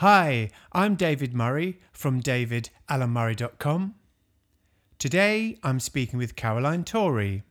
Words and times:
Hi, 0.00 0.50
I'm 0.70 0.94
David 0.94 1.34
Murray 1.34 1.80
from 1.90 2.22
davidalanmurray.com. 2.22 3.96
Today 4.96 5.58
I'm 5.64 5.80
speaking 5.80 6.20
with 6.20 6.36
Caroline 6.36 6.84
Torrey. 6.84 7.42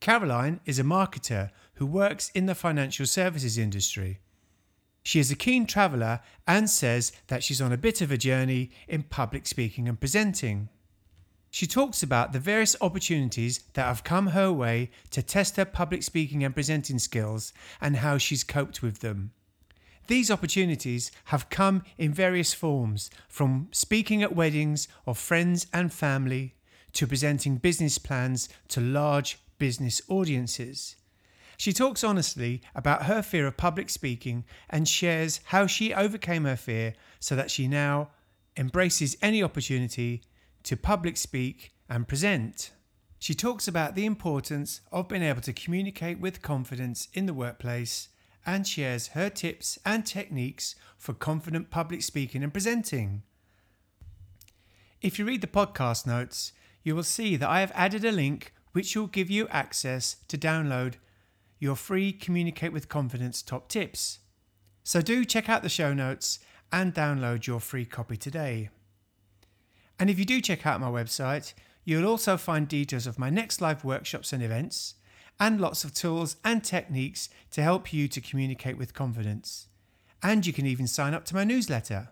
Caroline 0.00 0.60
is 0.64 0.78
a 0.78 0.82
marketer 0.82 1.50
who 1.74 1.84
works 1.84 2.30
in 2.30 2.46
the 2.46 2.54
financial 2.54 3.04
services 3.04 3.58
industry. 3.58 4.20
She 5.02 5.20
is 5.20 5.30
a 5.30 5.36
keen 5.36 5.66
traveller 5.66 6.20
and 6.46 6.70
says 6.70 7.12
that 7.26 7.44
she's 7.44 7.60
on 7.60 7.70
a 7.70 7.76
bit 7.76 8.00
of 8.00 8.10
a 8.10 8.16
journey 8.16 8.70
in 8.88 9.02
public 9.02 9.46
speaking 9.46 9.86
and 9.86 10.00
presenting. 10.00 10.70
She 11.50 11.66
talks 11.66 12.02
about 12.02 12.32
the 12.32 12.38
various 12.38 12.76
opportunities 12.80 13.58
that 13.74 13.84
have 13.84 14.04
come 14.04 14.28
her 14.28 14.50
way 14.50 14.90
to 15.10 15.22
test 15.22 15.56
her 15.56 15.66
public 15.66 16.02
speaking 16.02 16.44
and 16.44 16.54
presenting 16.54 16.98
skills 16.98 17.52
and 17.78 17.96
how 17.96 18.16
she's 18.16 18.42
coped 18.42 18.80
with 18.80 19.00
them. 19.00 19.32
These 20.10 20.32
opportunities 20.32 21.12
have 21.26 21.50
come 21.50 21.84
in 21.96 22.12
various 22.12 22.52
forms, 22.52 23.10
from 23.28 23.68
speaking 23.70 24.24
at 24.24 24.34
weddings 24.34 24.88
of 25.06 25.16
friends 25.16 25.68
and 25.72 25.92
family 25.92 26.56
to 26.94 27.06
presenting 27.06 27.58
business 27.58 27.96
plans 27.96 28.48
to 28.70 28.80
large 28.80 29.38
business 29.58 30.02
audiences. 30.08 30.96
She 31.56 31.72
talks 31.72 32.02
honestly 32.02 32.60
about 32.74 33.04
her 33.04 33.22
fear 33.22 33.46
of 33.46 33.56
public 33.56 33.88
speaking 33.88 34.44
and 34.68 34.88
shares 34.88 35.38
how 35.44 35.68
she 35.68 35.94
overcame 35.94 36.42
her 36.42 36.56
fear 36.56 36.94
so 37.20 37.36
that 37.36 37.52
she 37.52 37.68
now 37.68 38.08
embraces 38.56 39.16
any 39.22 39.44
opportunity 39.44 40.24
to 40.64 40.76
public 40.76 41.16
speak 41.16 41.70
and 41.88 42.08
present. 42.08 42.72
She 43.20 43.34
talks 43.34 43.68
about 43.68 43.94
the 43.94 44.06
importance 44.06 44.80
of 44.90 45.06
being 45.06 45.22
able 45.22 45.42
to 45.42 45.52
communicate 45.52 46.18
with 46.18 46.42
confidence 46.42 47.06
in 47.14 47.26
the 47.26 47.34
workplace 47.34 48.08
and 48.50 48.66
shares 48.66 49.08
her 49.08 49.30
tips 49.30 49.78
and 49.86 50.04
techniques 50.04 50.74
for 50.98 51.14
confident 51.14 51.70
public 51.70 52.02
speaking 52.02 52.42
and 52.42 52.52
presenting. 52.52 53.22
If 55.00 55.18
you 55.18 55.24
read 55.24 55.40
the 55.40 55.46
podcast 55.46 56.04
notes, 56.04 56.52
you 56.82 56.96
will 56.96 57.04
see 57.04 57.36
that 57.36 57.48
I 57.48 57.60
have 57.60 57.72
added 57.76 58.04
a 58.04 58.10
link 58.10 58.52
which 58.72 58.96
will 58.96 59.06
give 59.06 59.30
you 59.30 59.46
access 59.48 60.16
to 60.26 60.36
download 60.36 60.94
your 61.60 61.76
free 61.76 62.12
Communicate 62.12 62.72
with 62.72 62.88
Confidence 62.88 63.40
top 63.40 63.68
tips. 63.68 64.18
So 64.82 65.00
do 65.00 65.24
check 65.24 65.48
out 65.48 65.62
the 65.62 65.68
show 65.68 65.94
notes 65.94 66.40
and 66.72 66.92
download 66.92 67.46
your 67.46 67.60
free 67.60 67.84
copy 67.84 68.16
today. 68.16 68.70
And 69.98 70.10
if 70.10 70.18
you 70.18 70.24
do 70.24 70.40
check 70.40 70.66
out 70.66 70.80
my 70.80 70.90
website, 70.90 71.54
you'll 71.84 72.08
also 72.08 72.36
find 72.36 72.66
details 72.66 73.06
of 73.06 73.18
my 73.18 73.30
next 73.30 73.60
live 73.60 73.84
workshops 73.84 74.32
and 74.32 74.42
events, 74.42 74.94
and 75.40 75.60
lots 75.60 75.82
of 75.82 75.94
tools 75.94 76.36
and 76.44 76.62
techniques 76.62 77.30
to 77.50 77.62
help 77.62 77.92
you 77.92 78.06
to 78.06 78.20
communicate 78.20 78.76
with 78.76 78.94
confidence. 78.94 79.68
And 80.22 80.46
you 80.46 80.52
can 80.52 80.66
even 80.66 80.86
sign 80.86 81.14
up 81.14 81.24
to 81.26 81.34
my 81.34 81.44
newsletter. 81.44 82.10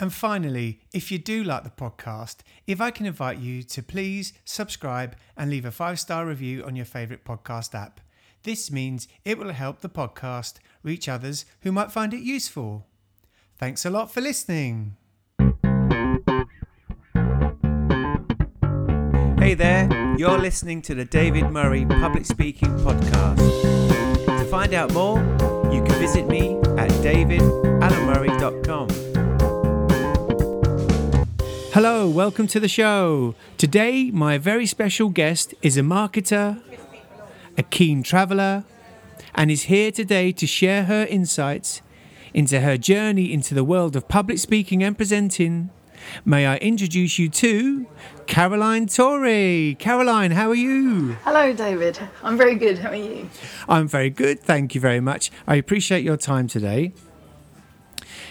And 0.00 0.12
finally, 0.12 0.80
if 0.94 1.10
you 1.10 1.18
do 1.18 1.42
like 1.42 1.64
the 1.64 1.70
podcast, 1.70 2.36
if 2.68 2.80
I 2.80 2.92
can 2.92 3.04
invite 3.04 3.38
you 3.38 3.64
to 3.64 3.82
please 3.82 4.32
subscribe 4.44 5.16
and 5.36 5.50
leave 5.50 5.64
a 5.64 5.72
five 5.72 5.98
star 5.98 6.24
review 6.24 6.64
on 6.64 6.76
your 6.76 6.84
favourite 6.84 7.24
podcast 7.24 7.74
app. 7.74 8.00
This 8.44 8.70
means 8.70 9.08
it 9.24 9.36
will 9.36 9.52
help 9.52 9.80
the 9.80 9.88
podcast 9.88 10.54
reach 10.84 11.08
others 11.08 11.44
who 11.62 11.72
might 11.72 11.90
find 11.90 12.14
it 12.14 12.22
useful. 12.22 12.86
Thanks 13.56 13.84
a 13.84 13.90
lot 13.90 14.12
for 14.12 14.20
listening. 14.20 14.96
Hey 19.48 19.54
there, 19.54 19.88
you're 20.18 20.36
listening 20.38 20.82
to 20.82 20.94
the 20.94 21.06
David 21.06 21.50
Murray 21.50 21.86
Public 21.86 22.26
Speaking 22.26 22.68
Podcast. 22.80 23.38
To 24.26 24.44
find 24.50 24.74
out 24.74 24.92
more, 24.92 25.16
you 25.72 25.82
can 25.82 25.98
visit 25.98 26.28
me 26.28 26.58
at 26.76 26.90
davidalanmurray.com. 27.00 28.88
Hello, 31.72 32.10
welcome 32.10 32.46
to 32.46 32.60
the 32.60 32.68
show. 32.68 33.34
Today, 33.56 34.10
my 34.10 34.36
very 34.36 34.66
special 34.66 35.08
guest 35.08 35.54
is 35.62 35.78
a 35.78 35.82
marketer, 35.82 36.60
a 37.56 37.62
keen 37.62 38.02
traveller, 38.02 38.64
and 39.34 39.50
is 39.50 39.62
here 39.62 39.90
today 39.90 40.30
to 40.30 40.46
share 40.46 40.84
her 40.84 41.06
insights 41.06 41.80
into 42.34 42.60
her 42.60 42.76
journey 42.76 43.32
into 43.32 43.54
the 43.54 43.64
world 43.64 43.96
of 43.96 44.08
public 44.08 44.36
speaking 44.38 44.82
and 44.82 44.98
presenting. 44.98 45.70
May 46.24 46.46
I 46.46 46.56
introduce 46.56 47.18
you 47.18 47.28
to 47.28 47.86
Caroline 48.26 48.86
Torrey. 48.86 49.76
Caroline, 49.78 50.32
how 50.32 50.50
are 50.50 50.54
you? 50.54 51.12
Hello, 51.24 51.52
David. 51.52 51.98
I'm 52.22 52.36
very 52.36 52.54
good. 52.54 52.78
How 52.78 52.90
are 52.90 52.96
you? 52.96 53.28
I'm 53.68 53.88
very 53.88 54.10
good. 54.10 54.40
Thank 54.40 54.74
you 54.74 54.80
very 54.80 55.00
much. 55.00 55.30
I 55.46 55.56
appreciate 55.56 56.04
your 56.04 56.16
time 56.16 56.48
today. 56.48 56.92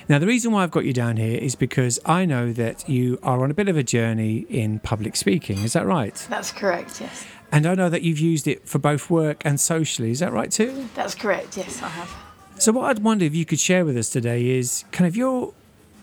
Now, 0.09 0.19
the 0.19 0.27
reason 0.27 0.53
why 0.53 0.63
I've 0.63 0.71
got 0.71 0.85
you 0.85 0.93
down 0.93 1.17
here 1.17 1.37
is 1.37 1.55
because 1.55 1.99
I 2.05 2.25
know 2.25 2.53
that 2.53 2.87
you 2.87 3.19
are 3.23 3.43
on 3.43 3.51
a 3.51 3.53
bit 3.53 3.67
of 3.67 3.75
a 3.75 3.83
journey 3.83 4.45
in 4.49 4.79
public 4.79 5.17
speaking. 5.17 5.59
Is 5.59 5.73
that 5.73 5.85
right? 5.85 6.15
That's 6.29 6.51
correct, 6.51 7.01
yes. 7.01 7.25
And 7.51 7.65
I 7.65 7.75
know 7.75 7.89
that 7.89 8.03
you've 8.03 8.19
used 8.19 8.47
it 8.47 8.67
for 8.67 8.79
both 8.79 9.09
work 9.09 9.41
and 9.45 9.59
socially. 9.59 10.11
Is 10.11 10.19
that 10.19 10.31
right 10.31 10.49
too? 10.49 10.87
That's 10.95 11.13
correct, 11.15 11.57
yes, 11.57 11.81
I 11.81 11.89
have. 11.89 12.15
So, 12.57 12.71
what 12.71 12.85
I'd 12.85 13.03
wonder 13.03 13.25
if 13.25 13.35
you 13.35 13.45
could 13.45 13.59
share 13.59 13.83
with 13.83 13.97
us 13.97 14.09
today 14.09 14.49
is 14.49 14.85
kind 14.91 15.07
of 15.07 15.15
your 15.15 15.53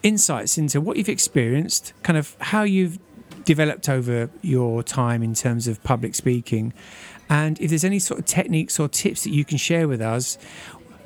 insights 0.05 0.57
into 0.57 0.81
what 0.81 0.97
you've 0.97 1.09
experienced, 1.09 1.93
kind 2.05 2.17
of 2.17 2.37
how 2.39 2.63
you've 2.63 3.01
developed 3.45 3.89
over 3.89 4.31
your 4.43 4.83
time 4.85 5.23
in 5.23 5.35
terms 5.35 5.67
of 5.67 5.83
public 5.83 6.15
speaking, 6.15 6.73
and 7.29 7.61
if 7.61 7.71
there's 7.71 7.85
any 7.85 7.99
sort 7.99 8.21
of 8.21 8.27
techniques 8.27 8.79
or 8.79 8.87
tips 8.87 9.25
that 9.25 9.31
you 9.31 9.45
can 9.45 9.59
share 9.59 9.89
with 9.89 10.01
us 10.01 10.39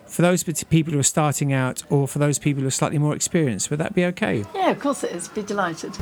for 0.06 0.22
those 0.22 0.42
people 0.42 0.92
who 0.92 0.98
are 0.98 1.04
starting 1.04 1.53
out 1.53 1.82
or 1.91 2.09
for 2.09 2.19
those 2.19 2.38
people 2.38 2.62
who 2.62 2.66
are 2.66 2.72
slightly 2.72 2.98
more 2.98 3.14
experienced. 3.14 3.70
Would 3.70 3.78
that 3.78 3.94
be 3.94 4.04
okay? 4.06 4.44
Yeah, 4.54 4.70
of 4.70 4.81
course 4.81 5.04
it 5.04 5.12
is. 5.12 5.28
Be 5.28 5.42
delighted. 5.42 5.94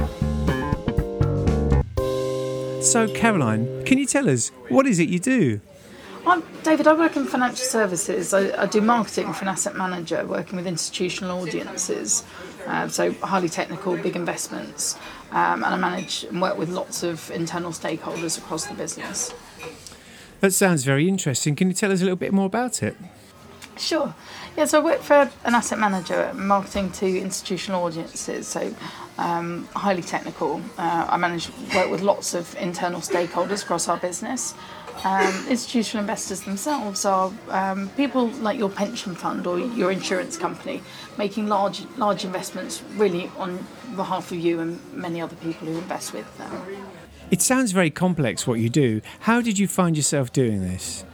So, 2.82 3.08
Caroline, 3.14 3.84
can 3.84 3.98
you 3.98 4.06
tell 4.06 4.28
us 4.30 4.50
what 4.68 4.86
is 4.86 5.00
it 5.00 5.08
you 5.08 5.18
do? 5.18 5.60
I'm 6.26 6.42
David. 6.62 6.86
I 6.86 6.94
work 6.94 7.16
in 7.16 7.24
financial 7.24 7.64
services. 7.64 8.32
I, 8.34 8.62
I 8.62 8.66
do 8.66 8.80
marketing 8.80 9.32
for 9.32 9.42
an 9.42 9.48
asset 9.48 9.76
manager, 9.76 10.24
working 10.26 10.56
with 10.56 10.66
institutional 10.66 11.40
audiences, 11.40 12.24
uh, 12.66 12.88
so 12.88 13.12
highly 13.12 13.48
technical, 13.48 13.96
big 13.96 14.16
investments, 14.16 14.96
um, 15.30 15.64
and 15.64 15.66
I 15.66 15.76
manage 15.76 16.24
and 16.24 16.40
work 16.40 16.58
with 16.58 16.68
lots 16.68 17.02
of 17.02 17.30
internal 17.30 17.70
stakeholders 17.70 18.38
across 18.38 18.66
the 18.66 18.74
business. 18.74 19.32
That 20.40 20.52
sounds 20.52 20.84
very 20.84 21.08
interesting. 21.08 21.56
Can 21.56 21.68
you 21.68 21.74
tell 21.74 21.90
us 21.90 22.00
a 22.00 22.04
little 22.04 22.16
bit 22.16 22.32
more 22.32 22.46
about 22.46 22.82
it? 22.82 22.96
Sure. 23.78 24.14
Yeah, 24.56 24.64
so 24.64 24.80
I 24.80 24.84
work 24.84 25.00
for 25.00 25.30
an 25.44 25.54
asset 25.54 25.78
manager, 25.78 26.32
marketing 26.34 26.90
to 26.92 27.06
institutional 27.06 27.84
audiences, 27.84 28.46
so 28.46 28.74
um, 29.18 29.68
highly 29.74 30.02
technical. 30.02 30.62
Uh, 30.78 31.06
I 31.10 31.16
manage 31.16 31.50
work 31.74 31.90
with 31.90 32.00
lots 32.00 32.34
of 32.34 32.54
internal 32.56 33.00
stakeholders 33.00 33.62
across 33.62 33.88
our 33.88 33.98
business. 33.98 34.54
Um, 35.04 35.46
institutional 35.48 36.00
investors 36.02 36.40
themselves 36.42 37.04
are 37.04 37.32
um, 37.50 37.90
people 37.90 38.28
like 38.28 38.58
your 38.58 38.70
pension 38.70 39.14
fund 39.14 39.46
or 39.46 39.58
your 39.58 39.92
insurance 39.92 40.36
company 40.36 40.82
making 41.18 41.48
large 41.48 41.84
large 41.96 42.24
investments 42.24 42.82
really 42.94 43.30
on 43.36 43.64
behalf 43.94 44.32
of 44.32 44.38
you 44.38 44.60
and 44.60 44.80
many 44.92 45.20
other 45.20 45.36
people 45.36 45.68
who 45.68 45.78
invest 45.78 46.12
with 46.12 46.38
them. 46.38 46.50
It 47.30 47.42
sounds 47.42 47.72
very 47.72 47.90
complex 47.90 48.46
what 48.46 48.60
you 48.60 48.68
do. 48.68 49.00
How 49.20 49.40
did 49.40 49.58
you 49.58 49.68
find 49.68 49.96
yourself 49.96 50.32
doing 50.32 50.62
this? 50.62 51.04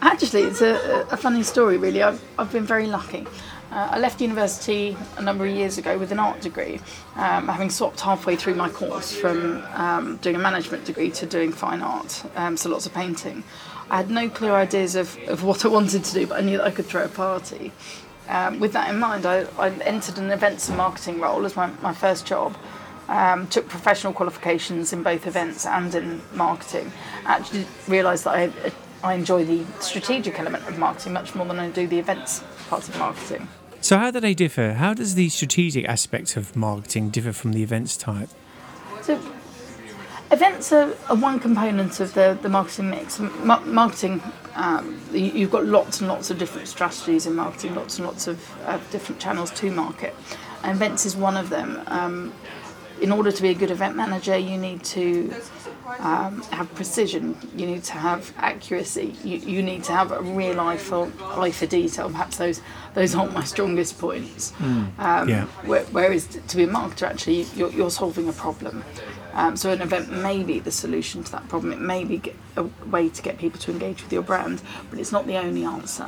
Actually, 0.00 0.42
it's 0.42 0.60
a, 0.60 1.06
a 1.10 1.16
funny 1.16 1.42
story, 1.42 1.78
really. 1.78 2.02
I've, 2.02 2.22
I've 2.38 2.52
been 2.52 2.66
very 2.66 2.86
lucky. 2.86 3.26
Uh, 3.74 3.88
I 3.90 3.98
left 3.98 4.20
university 4.20 4.96
a 5.16 5.22
number 5.22 5.44
of 5.44 5.52
years 5.52 5.78
ago 5.78 5.98
with 5.98 6.12
an 6.12 6.20
art 6.20 6.40
degree, 6.40 6.78
um, 7.16 7.48
having 7.48 7.70
swapped 7.70 8.00
halfway 8.00 8.36
through 8.36 8.54
my 8.54 8.68
course 8.68 9.12
from 9.12 9.64
um, 9.74 10.16
doing 10.18 10.36
a 10.36 10.38
management 10.38 10.84
degree 10.84 11.10
to 11.10 11.26
doing 11.26 11.50
fine 11.50 11.82
art, 11.82 12.22
um, 12.36 12.56
so 12.56 12.70
lots 12.70 12.86
of 12.86 12.94
painting. 12.94 13.42
I 13.90 13.96
had 13.96 14.10
no 14.10 14.28
clear 14.28 14.52
ideas 14.52 14.94
of, 14.94 15.18
of 15.26 15.42
what 15.42 15.64
I 15.64 15.68
wanted 15.68 16.04
to 16.04 16.14
do, 16.14 16.24
but 16.24 16.38
I 16.38 16.42
knew 16.42 16.58
that 16.58 16.66
I 16.68 16.70
could 16.70 16.86
throw 16.86 17.04
a 17.04 17.08
party. 17.08 17.72
Um, 18.28 18.60
with 18.60 18.72
that 18.74 18.90
in 18.90 19.00
mind, 19.00 19.26
I, 19.26 19.44
I, 19.58 19.70
entered 19.80 20.18
an 20.18 20.30
events 20.30 20.68
and 20.68 20.78
marketing 20.78 21.18
role 21.18 21.44
as 21.44 21.56
my, 21.56 21.66
my 21.82 21.92
first 21.92 22.26
job. 22.26 22.56
Um, 23.08 23.48
took 23.48 23.68
professional 23.68 24.14
qualifications 24.14 24.92
in 24.92 25.02
both 25.02 25.26
events 25.26 25.66
and 25.66 25.94
in 25.94 26.22
marketing. 26.32 26.90
Actually, 27.26 27.66
realised 27.86 28.24
that 28.24 28.34
I 28.34 28.72
I 29.02 29.12
enjoy 29.12 29.44
the 29.44 29.66
strategic 29.80 30.38
element 30.40 30.66
of 30.66 30.78
marketing 30.78 31.12
much 31.12 31.34
more 31.34 31.44
than 31.44 31.58
I 31.58 31.68
do 31.68 31.86
the 31.86 31.98
events 31.98 32.42
part 32.70 32.88
of 32.88 32.98
marketing. 32.98 33.46
So, 33.84 33.98
how 33.98 34.10
do 34.10 34.18
they 34.18 34.32
differ? 34.32 34.72
How 34.72 34.94
does 34.94 35.14
the 35.14 35.28
strategic 35.28 35.84
aspect 35.84 36.38
of 36.38 36.56
marketing 36.56 37.10
differ 37.10 37.34
from 37.34 37.52
the 37.52 37.62
events 37.62 37.98
type? 37.98 38.30
So, 39.02 39.20
events 40.32 40.72
are, 40.72 40.96
are 41.10 41.16
one 41.16 41.38
component 41.38 42.00
of 42.00 42.14
the, 42.14 42.38
the 42.40 42.48
marketing 42.48 42.88
mix. 42.88 43.20
Ma- 43.20 43.60
marketing, 43.60 44.22
um, 44.54 44.98
you've 45.12 45.50
got 45.50 45.66
lots 45.66 46.00
and 46.00 46.08
lots 46.08 46.30
of 46.30 46.38
different 46.38 46.66
strategies 46.66 47.26
in 47.26 47.34
marketing, 47.34 47.74
lots 47.74 47.98
and 47.98 48.06
lots 48.06 48.26
of 48.26 48.42
uh, 48.64 48.78
different 48.90 49.20
channels 49.20 49.50
to 49.50 49.70
market. 49.70 50.14
And 50.62 50.74
events 50.74 51.04
is 51.04 51.14
one 51.14 51.36
of 51.36 51.50
them. 51.50 51.82
Um, 51.88 52.32
in 53.04 53.12
order 53.12 53.30
to 53.30 53.42
be 53.42 53.50
a 53.50 53.54
good 53.54 53.70
event 53.70 53.94
manager, 53.96 54.34
you 54.36 54.56
need 54.56 54.82
to 54.82 55.30
um, 55.98 56.40
have 56.58 56.74
precision. 56.74 57.36
You 57.54 57.66
need 57.66 57.84
to 57.84 57.92
have 57.92 58.32
accuracy. 58.38 59.14
You, 59.22 59.36
you 59.36 59.62
need 59.62 59.84
to 59.84 59.92
have 59.92 60.10
a 60.10 60.22
real 60.22 60.58
eye 60.58 60.78
for 60.78 61.12
eye 61.42 61.50
for 61.50 61.66
detail. 61.66 62.08
Perhaps 62.08 62.38
those 62.38 62.62
those 62.94 63.14
aren't 63.14 63.34
my 63.34 63.44
strongest 63.44 63.98
points. 63.98 64.54
Um, 64.62 65.28
Yeah. 65.28 65.44
where- 65.70 65.84
Whereas 65.96 66.24
to 66.50 66.56
be 66.56 66.64
a 66.64 66.66
marketer, 66.66 67.06
actually, 67.12 67.42
you're, 67.54 67.70
you're 67.78 67.90
solving 67.90 68.26
a 68.26 68.32
problem. 68.32 68.82
Um, 69.34 69.54
so 69.56 69.70
an 69.70 69.82
event 69.82 70.10
may 70.10 70.42
be 70.42 70.60
the 70.60 70.70
solution 70.70 71.24
to 71.24 71.32
that 71.32 71.46
problem. 71.50 71.72
It 71.74 71.80
may 71.80 72.04
be 72.04 72.22
a 72.56 72.62
way 72.94 73.10
to 73.10 73.20
get 73.22 73.36
people 73.36 73.60
to 73.60 73.70
engage 73.72 74.02
with 74.02 74.12
your 74.12 74.22
brand, 74.22 74.62
but 74.88 74.98
it's 74.98 75.12
not 75.12 75.26
the 75.26 75.36
only 75.36 75.64
answer. 75.64 76.06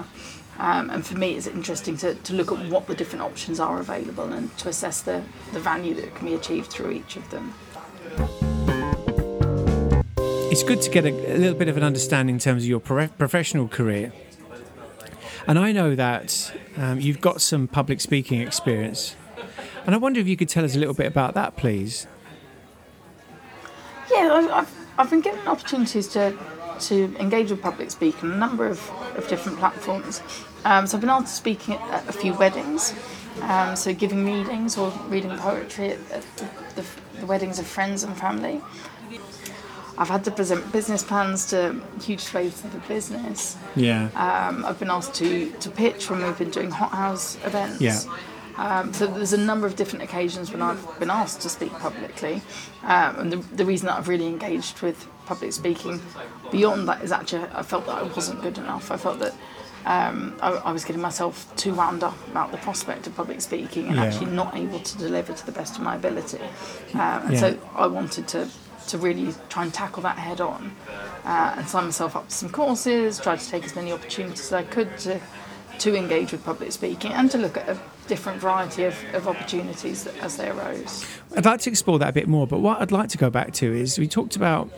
Um, 0.58 0.90
and 0.90 1.06
for 1.06 1.16
me, 1.16 1.34
it's 1.34 1.46
interesting 1.46 1.96
to, 1.98 2.14
to 2.14 2.32
look 2.32 2.50
at 2.50 2.58
what 2.70 2.86
the 2.86 2.94
different 2.94 3.22
options 3.22 3.60
are 3.60 3.78
available 3.78 4.32
and 4.32 4.56
to 4.58 4.68
assess 4.68 5.02
the, 5.02 5.22
the 5.52 5.60
value 5.60 5.94
that 5.94 6.14
can 6.14 6.26
be 6.26 6.34
achieved 6.34 6.70
through 6.70 6.92
each 6.92 7.16
of 7.16 7.28
them. 7.30 7.54
it's 10.56 10.62
good 10.62 10.80
to 10.80 10.88
get 10.88 11.04
a, 11.04 11.10
a 11.10 11.36
little 11.36 11.58
bit 11.58 11.68
of 11.68 11.76
an 11.76 11.82
understanding 11.82 12.36
in 12.36 12.38
terms 12.38 12.62
of 12.62 12.68
your 12.68 12.80
pro- 12.80 13.08
professional 13.08 13.68
career. 13.68 14.10
And 15.46 15.58
I 15.58 15.70
know 15.70 15.94
that 15.94 16.50
um, 16.78 16.98
you've 16.98 17.20
got 17.20 17.42
some 17.42 17.68
public 17.68 18.00
speaking 18.00 18.40
experience. 18.40 19.16
And 19.84 19.94
I 19.94 19.98
wonder 19.98 20.18
if 20.18 20.26
you 20.26 20.34
could 20.34 20.48
tell 20.48 20.64
us 20.64 20.74
a 20.74 20.78
little 20.78 20.94
bit 20.94 21.06
about 21.06 21.34
that, 21.34 21.58
please. 21.58 22.06
Yeah, 24.10 24.32
I've, 24.32 24.50
I've, 24.50 24.74
I've 24.96 25.10
been 25.10 25.20
given 25.20 25.46
opportunities 25.46 26.08
to 26.08 26.34
to 26.80 27.14
engage 27.18 27.50
with 27.50 27.62
public 27.62 27.90
speaking 27.90 28.30
on 28.30 28.36
a 28.36 28.38
number 28.38 28.66
of, 28.66 28.90
of 29.16 29.28
different 29.28 29.58
platforms. 29.58 30.22
Um, 30.64 30.86
so 30.86 30.96
I've 30.96 31.00
been 31.00 31.10
asked 31.10 31.26
to 31.26 31.32
speak 31.32 31.68
at 31.68 32.08
a 32.08 32.12
few 32.12 32.34
weddings, 32.34 32.94
um, 33.42 33.76
so 33.76 33.94
giving 33.94 34.24
readings 34.24 34.76
or 34.76 34.90
reading 35.08 35.36
poetry 35.38 35.90
at, 35.90 35.98
at 36.10 36.36
the, 36.36 36.48
the, 36.76 36.86
the 37.20 37.26
weddings 37.26 37.58
of 37.58 37.66
friends 37.66 38.02
and 38.02 38.16
family. 38.16 38.60
I've 39.98 40.08
had 40.08 40.24
to 40.24 40.30
present 40.30 40.70
business 40.72 41.02
plans 41.02 41.46
to 41.50 41.80
huge 42.02 42.20
swathes 42.20 42.62
of 42.64 42.72
the 42.72 42.80
business. 42.80 43.56
Yeah. 43.74 44.10
Um, 44.14 44.64
I've 44.64 44.78
been 44.78 44.90
asked 44.90 45.14
to, 45.14 45.50
to 45.50 45.70
pitch 45.70 46.10
when 46.10 46.22
we've 46.22 46.36
been 46.36 46.50
doing 46.50 46.70
hothouse 46.70 47.36
events. 47.44 47.80
Yeah. 47.80 47.98
Um, 48.58 48.92
so 48.92 49.06
there's 49.06 49.32
a 49.32 49.38
number 49.38 49.66
of 49.66 49.76
different 49.76 50.02
occasions 50.02 50.50
when 50.50 50.62
I've 50.62 50.98
been 50.98 51.10
asked 51.10 51.40
to 51.42 51.48
speak 51.48 51.72
publicly, 51.72 52.42
um, 52.84 53.16
and 53.20 53.32
the, 53.32 53.36
the 53.56 53.64
reason 53.64 53.86
that 53.86 53.96
I've 53.98 54.08
really 54.08 54.26
engaged 54.26 54.80
with 54.82 55.06
public 55.26 55.52
speaking 55.52 56.00
beyond 56.50 56.88
that 56.88 57.02
is 57.02 57.12
actually 57.12 57.44
I 57.52 57.62
felt 57.62 57.86
that 57.86 57.96
I 57.98 58.02
wasn't 58.04 58.40
good 58.42 58.58
enough. 58.58 58.90
I 58.90 58.96
felt 58.96 59.18
that 59.18 59.34
um, 59.84 60.36
I, 60.40 60.52
I 60.52 60.72
was 60.72 60.84
getting 60.84 61.02
myself 61.02 61.54
too 61.56 61.74
wound 61.74 62.02
up 62.02 62.16
about 62.28 62.50
the 62.50 62.58
prospect 62.58 63.06
of 63.06 63.14
public 63.14 63.40
speaking 63.40 63.88
and 63.88 63.96
Yeah. 63.96 64.04
actually 64.04 64.30
not 64.32 64.56
able 64.56 64.80
to 64.80 64.98
deliver 64.98 65.32
to 65.32 65.46
the 65.46 65.52
best 65.52 65.76
of 65.76 65.82
my 65.82 65.94
ability. 65.96 66.40
Um, 66.94 67.00
and 67.00 67.32
Yeah. 67.34 67.40
so 67.40 67.58
I 67.74 67.86
wanted 67.86 68.26
to 68.28 68.48
to 68.88 68.98
really 68.98 69.34
try 69.48 69.64
and 69.64 69.74
tackle 69.74 70.00
that 70.04 70.16
head 70.16 70.40
on 70.40 70.70
uh, 71.24 71.54
and 71.56 71.68
sign 71.68 71.86
myself 71.86 72.14
up 72.14 72.28
to 72.28 72.34
some 72.34 72.48
courses, 72.48 73.18
try 73.18 73.34
to 73.36 73.48
take 73.50 73.64
as 73.64 73.74
many 73.74 73.92
opportunities 73.92 74.40
as 74.46 74.52
I 74.52 74.62
could 74.62 74.96
to 74.98 75.20
to 75.80 75.94
engage 75.94 76.32
with 76.32 76.44
public 76.44 76.72
speaking 76.72 77.12
and 77.12 77.30
to 77.30 77.38
look 77.38 77.56
at 77.56 77.68
a 77.68 77.78
different 78.06 78.40
variety 78.40 78.84
of, 78.84 78.96
of 79.14 79.28
opportunities 79.28 80.06
as 80.06 80.36
they 80.36 80.48
arose. 80.48 81.04
I'd 81.36 81.44
like 81.44 81.60
to 81.62 81.70
explore 81.70 81.98
that 81.98 82.08
a 82.08 82.12
bit 82.12 82.28
more, 82.28 82.46
but 82.46 82.60
what 82.60 82.80
I'd 82.80 82.92
like 82.92 83.08
to 83.10 83.18
go 83.18 83.30
back 83.30 83.52
to 83.54 83.72
is 83.72 83.98
we 83.98 84.08
talked 84.08 84.36
about 84.36 84.70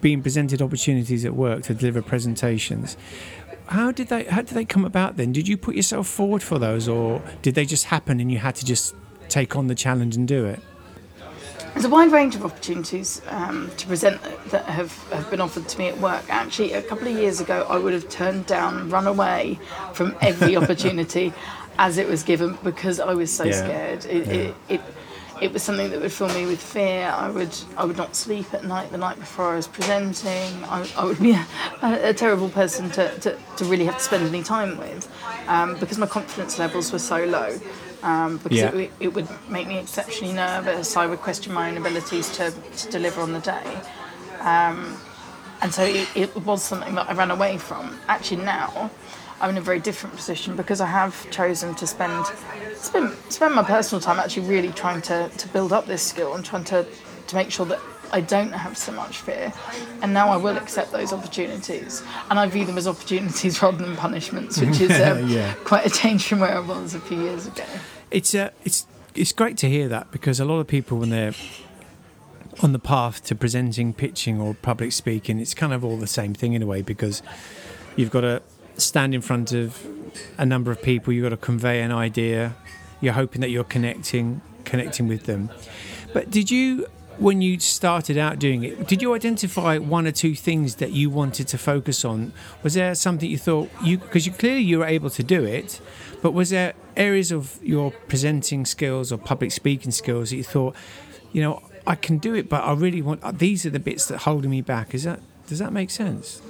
being 0.00 0.22
presented 0.22 0.62
opportunities 0.62 1.24
at 1.24 1.34
work 1.34 1.62
to 1.64 1.74
deliver 1.74 2.02
presentations. 2.02 2.96
How 3.66 3.92
did 3.92 4.08
they 4.08 4.24
how 4.24 4.42
did 4.42 4.54
they 4.54 4.64
come 4.64 4.84
about 4.84 5.16
then? 5.16 5.32
Did 5.32 5.46
you 5.46 5.56
put 5.56 5.76
yourself 5.76 6.08
forward 6.08 6.42
for 6.42 6.58
those 6.58 6.88
or 6.88 7.22
did 7.42 7.54
they 7.54 7.64
just 7.64 7.86
happen 7.86 8.20
and 8.20 8.30
you 8.30 8.38
had 8.38 8.56
to 8.56 8.64
just 8.64 8.94
take 9.28 9.54
on 9.56 9.68
the 9.68 9.74
challenge 9.74 10.16
and 10.16 10.26
do 10.26 10.44
it? 10.44 10.60
There's 11.80 11.90
a 11.90 11.94
wide 11.94 12.12
range 12.12 12.34
of 12.34 12.44
opportunities 12.44 13.22
um, 13.28 13.70
to 13.78 13.86
present 13.86 14.20
that 14.50 14.66
have, 14.66 14.94
have 15.12 15.30
been 15.30 15.40
offered 15.40 15.66
to 15.66 15.78
me 15.78 15.88
at 15.88 15.96
work. 15.96 16.22
Actually, 16.28 16.74
a 16.74 16.82
couple 16.82 17.08
of 17.08 17.14
years 17.14 17.40
ago, 17.40 17.66
I 17.70 17.78
would 17.78 17.94
have 17.94 18.06
turned 18.10 18.44
down, 18.44 18.90
run 18.90 19.06
away 19.06 19.58
from 19.94 20.14
every 20.20 20.56
opportunity 20.58 21.32
as 21.78 21.96
it 21.96 22.06
was 22.06 22.22
given 22.22 22.58
because 22.62 23.00
I 23.00 23.14
was 23.14 23.32
so 23.32 23.44
Yeah. 23.44 23.52
scared. 23.64 24.04
It, 24.04 24.28
it, 24.28 24.54
it, 24.68 24.80
it 25.40 25.52
was 25.54 25.62
something 25.62 25.88
that 25.88 26.02
would 26.02 26.12
fill 26.12 26.28
me 26.34 26.44
with 26.44 26.62
fear. 26.62 27.06
I 27.16 27.30
would 27.30 27.56
I 27.78 27.86
would 27.86 27.96
not 27.96 28.14
sleep 28.14 28.52
at 28.52 28.62
night 28.62 28.92
the 28.92 28.98
night 28.98 29.18
before 29.18 29.54
I 29.54 29.56
was 29.56 29.66
presenting. 29.66 30.62
I, 30.64 30.86
I 30.98 31.04
would 31.06 31.18
be 31.18 31.32
a, 31.82 32.10
a, 32.10 32.12
terrible 32.12 32.50
person 32.50 32.90
to, 32.90 33.08
to, 33.20 33.38
to 33.56 33.64
really 33.64 33.86
have 33.86 33.96
to 33.96 34.04
spend 34.04 34.28
any 34.28 34.42
time 34.42 34.76
with 34.76 35.10
um, 35.48 35.78
because 35.80 35.96
my 35.96 36.06
confidence 36.06 36.58
levels 36.58 36.92
were 36.92 36.98
so 36.98 37.24
low. 37.24 37.58
Um, 38.02 38.38
because 38.38 38.58
Yeah. 38.58 38.68
it, 38.68 38.74
would- 38.74 38.90
it 39.00 39.14
would 39.14 39.28
make 39.50 39.66
me 39.68 39.78
exceptionally 39.78 40.32
nervous. 40.34 40.96
I 40.96 41.06
would 41.06 41.20
question 41.20 41.52
my 41.52 41.70
own 41.70 41.76
abilities 41.76 42.28
to, 42.36 42.50
to 42.50 42.90
deliver 42.90 43.20
on 43.20 43.32
the 43.32 43.40
day. 43.40 43.80
Um, 44.40 44.96
and 45.62 45.72
so 45.74 45.82
it, 45.84 46.08
it 46.14 46.34
was 46.46 46.62
something 46.64 46.94
that 46.94 47.10
I 47.10 47.12
ran 47.12 47.30
away 47.30 47.58
from. 47.58 47.98
Actually, 48.08 48.42
now 48.44 48.90
I'm 49.40 49.50
in 49.50 49.58
a 49.58 49.60
very 49.60 49.80
different 49.80 50.16
position 50.16 50.56
because 50.56 50.80
I 50.80 50.86
have 50.86 51.30
chosen 51.30 51.74
to 51.74 51.86
spend 51.86 52.26
spend, 52.74 53.14
spend 53.28 53.54
my 53.54 53.62
personal 53.62 54.00
time 54.00 54.18
actually 54.18 54.46
really 54.48 54.70
trying 54.72 55.02
to, 55.02 55.28
to 55.36 55.48
build 55.48 55.70
up 55.72 55.84
this 55.86 56.02
skill 56.02 56.34
and 56.34 56.42
trying 56.42 56.64
to, 56.64 56.86
to 57.26 57.36
make 57.36 57.50
sure 57.50 57.66
that 57.66 57.78
I 58.12 58.20
don't 58.20 58.52
have 58.52 58.76
so 58.76 58.92
much 58.92 59.18
fear. 59.18 59.52
And 60.02 60.12
now 60.12 60.28
I 60.28 60.36
will 60.36 60.56
accept 60.56 60.92
those 60.92 61.12
opportunities. 61.12 62.02
And 62.28 62.38
I 62.38 62.46
view 62.46 62.64
them 62.64 62.76
as 62.78 62.86
opportunities 62.88 63.62
rather 63.62 63.84
than 63.84 63.96
punishments, 63.96 64.60
which 64.60 64.80
is 64.80 64.90
um, 65.00 65.28
Yeah. 65.28 65.54
quite 65.64 65.86
a 65.86 65.90
change 65.90 66.26
from 66.26 66.40
where 66.40 66.54
I 66.56 66.60
was 66.60 66.94
a 66.94 67.00
few 67.00 67.20
years 67.22 67.46
ago. 67.46 67.64
It's 68.10 68.34
uh, 68.34 68.50
it's 68.64 68.86
it's 69.14 69.32
great 69.32 69.56
to 69.58 69.68
hear 69.68 69.88
that 69.88 70.10
because 70.10 70.40
a 70.40 70.44
lot 70.44 70.58
of 70.60 70.66
people 70.66 70.98
when 70.98 71.10
they're 71.10 71.34
on 72.62 72.72
the 72.72 72.78
path 72.78 73.24
to 73.24 73.34
presenting, 73.34 73.94
pitching, 73.94 74.40
or 74.40 74.54
public 74.54 74.92
speaking, 74.92 75.38
it's 75.40 75.54
kind 75.54 75.72
of 75.72 75.84
all 75.84 75.96
the 75.96 76.06
same 76.06 76.34
thing 76.34 76.52
in 76.52 76.62
a 76.62 76.66
way 76.66 76.82
because 76.82 77.22
you've 77.96 78.10
got 78.10 78.22
to 78.22 78.42
stand 78.76 79.14
in 79.14 79.20
front 79.20 79.52
of 79.52 79.86
a 80.36 80.44
number 80.44 80.70
of 80.70 80.82
people, 80.82 81.12
you've 81.12 81.22
got 81.22 81.30
to 81.30 81.36
convey 81.36 81.80
an 81.80 81.92
idea, 81.92 82.56
you're 83.00 83.12
hoping 83.14 83.40
that 83.40 83.50
you're 83.50 83.64
connecting 83.64 84.40
connecting 84.64 85.08
with 85.08 85.24
them. 85.24 85.50
But 86.12 86.30
did 86.30 86.50
you 86.50 86.86
when 87.20 87.42
you 87.42 87.60
started 87.60 88.16
out 88.16 88.38
doing 88.38 88.64
it, 88.64 88.88
did 88.88 89.02
you 89.02 89.14
identify 89.14 89.76
one 89.76 90.06
or 90.06 90.12
two 90.12 90.34
things 90.34 90.76
that 90.76 90.92
you 90.92 91.10
wanted 91.10 91.46
to 91.48 91.58
focus 91.58 92.02
on? 92.04 92.32
Was 92.62 92.74
there 92.74 92.94
something 92.94 93.30
you 93.30 93.36
thought 93.36 93.68
you 93.84 93.98
because 93.98 94.26
you 94.26 94.32
clearly 94.32 94.62
you 94.62 94.78
were 94.78 94.86
able 94.86 95.10
to 95.10 95.22
do 95.22 95.44
it, 95.44 95.80
but 96.22 96.32
was 96.32 96.48
there 96.48 96.72
areas 96.96 97.30
of 97.30 97.58
your 97.62 97.90
presenting 97.90 98.64
skills 98.64 99.12
or 99.12 99.18
public 99.18 99.52
speaking 99.52 99.90
skills 99.90 100.30
that 100.30 100.36
you 100.36 100.44
thought, 100.44 100.74
you 101.32 101.42
know, 101.42 101.62
I 101.86 101.94
can 101.94 102.18
do 102.18 102.34
it, 102.34 102.48
but 102.48 102.64
I 102.64 102.72
really 102.72 103.02
want 103.02 103.38
these 103.38 103.66
are 103.66 103.70
the 103.70 103.78
bits 103.78 104.06
that 104.06 104.14
are 104.14 104.18
holding 104.18 104.50
me 104.50 104.62
back. 104.62 104.94
Is 104.94 105.04
that 105.04 105.20
does 105.46 105.58
that 105.58 105.74
make 105.74 105.90
sense? 105.90 106.40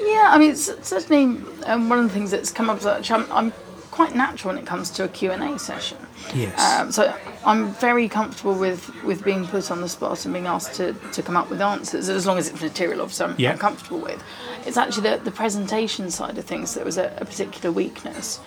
Yeah, 0.00 0.30
I 0.32 0.38
mean, 0.38 0.50
it's 0.50 0.86
certainly 0.86 1.40
um, 1.66 1.88
one 1.88 2.00
of 2.00 2.04
the 2.04 2.10
things 2.10 2.32
that's 2.32 2.50
come 2.50 2.68
up. 2.68 2.78
is 2.78 2.84
that 2.84 3.08
I'm, 3.12 3.30
I'm 3.30 3.52
quite 3.92 4.16
natural 4.16 4.54
when 4.54 4.62
it 4.62 4.66
comes 4.66 4.90
to 4.90 5.04
a 5.04 5.08
Q&A 5.08 5.58
session. 5.58 5.98
Yes. 6.34 6.58
Um, 6.80 6.92
so 6.92 7.14
I'm 7.44 7.72
very 7.74 8.08
comfortable 8.08 8.54
with, 8.54 8.90
with 9.04 9.22
being 9.24 9.46
put 9.46 9.70
on 9.70 9.80
the 9.80 9.88
spot 9.88 10.24
and 10.24 10.32
being 10.32 10.46
asked 10.46 10.74
to, 10.74 10.92
to 11.12 11.22
come 11.22 11.36
up 11.36 11.50
with 11.50 11.60
answers, 11.60 12.08
as 12.08 12.26
long 12.26 12.38
as 12.38 12.48
it's 12.48 12.60
material, 12.62 13.00
obviously, 13.02 13.26
I'm, 13.26 13.34
Yeah. 13.38 13.52
I'm 13.52 13.58
comfortable 13.58 13.98
with. 14.00 14.22
It's 14.66 14.76
actually 14.76 15.10
the, 15.10 15.16
the 15.24 15.30
presentation 15.30 16.10
side 16.10 16.38
of 16.38 16.44
things 16.44 16.74
that 16.74 16.84
was 16.84 16.98
a, 16.98 17.14
a 17.20 17.24
particular 17.24 17.72
weakness. 17.72 18.40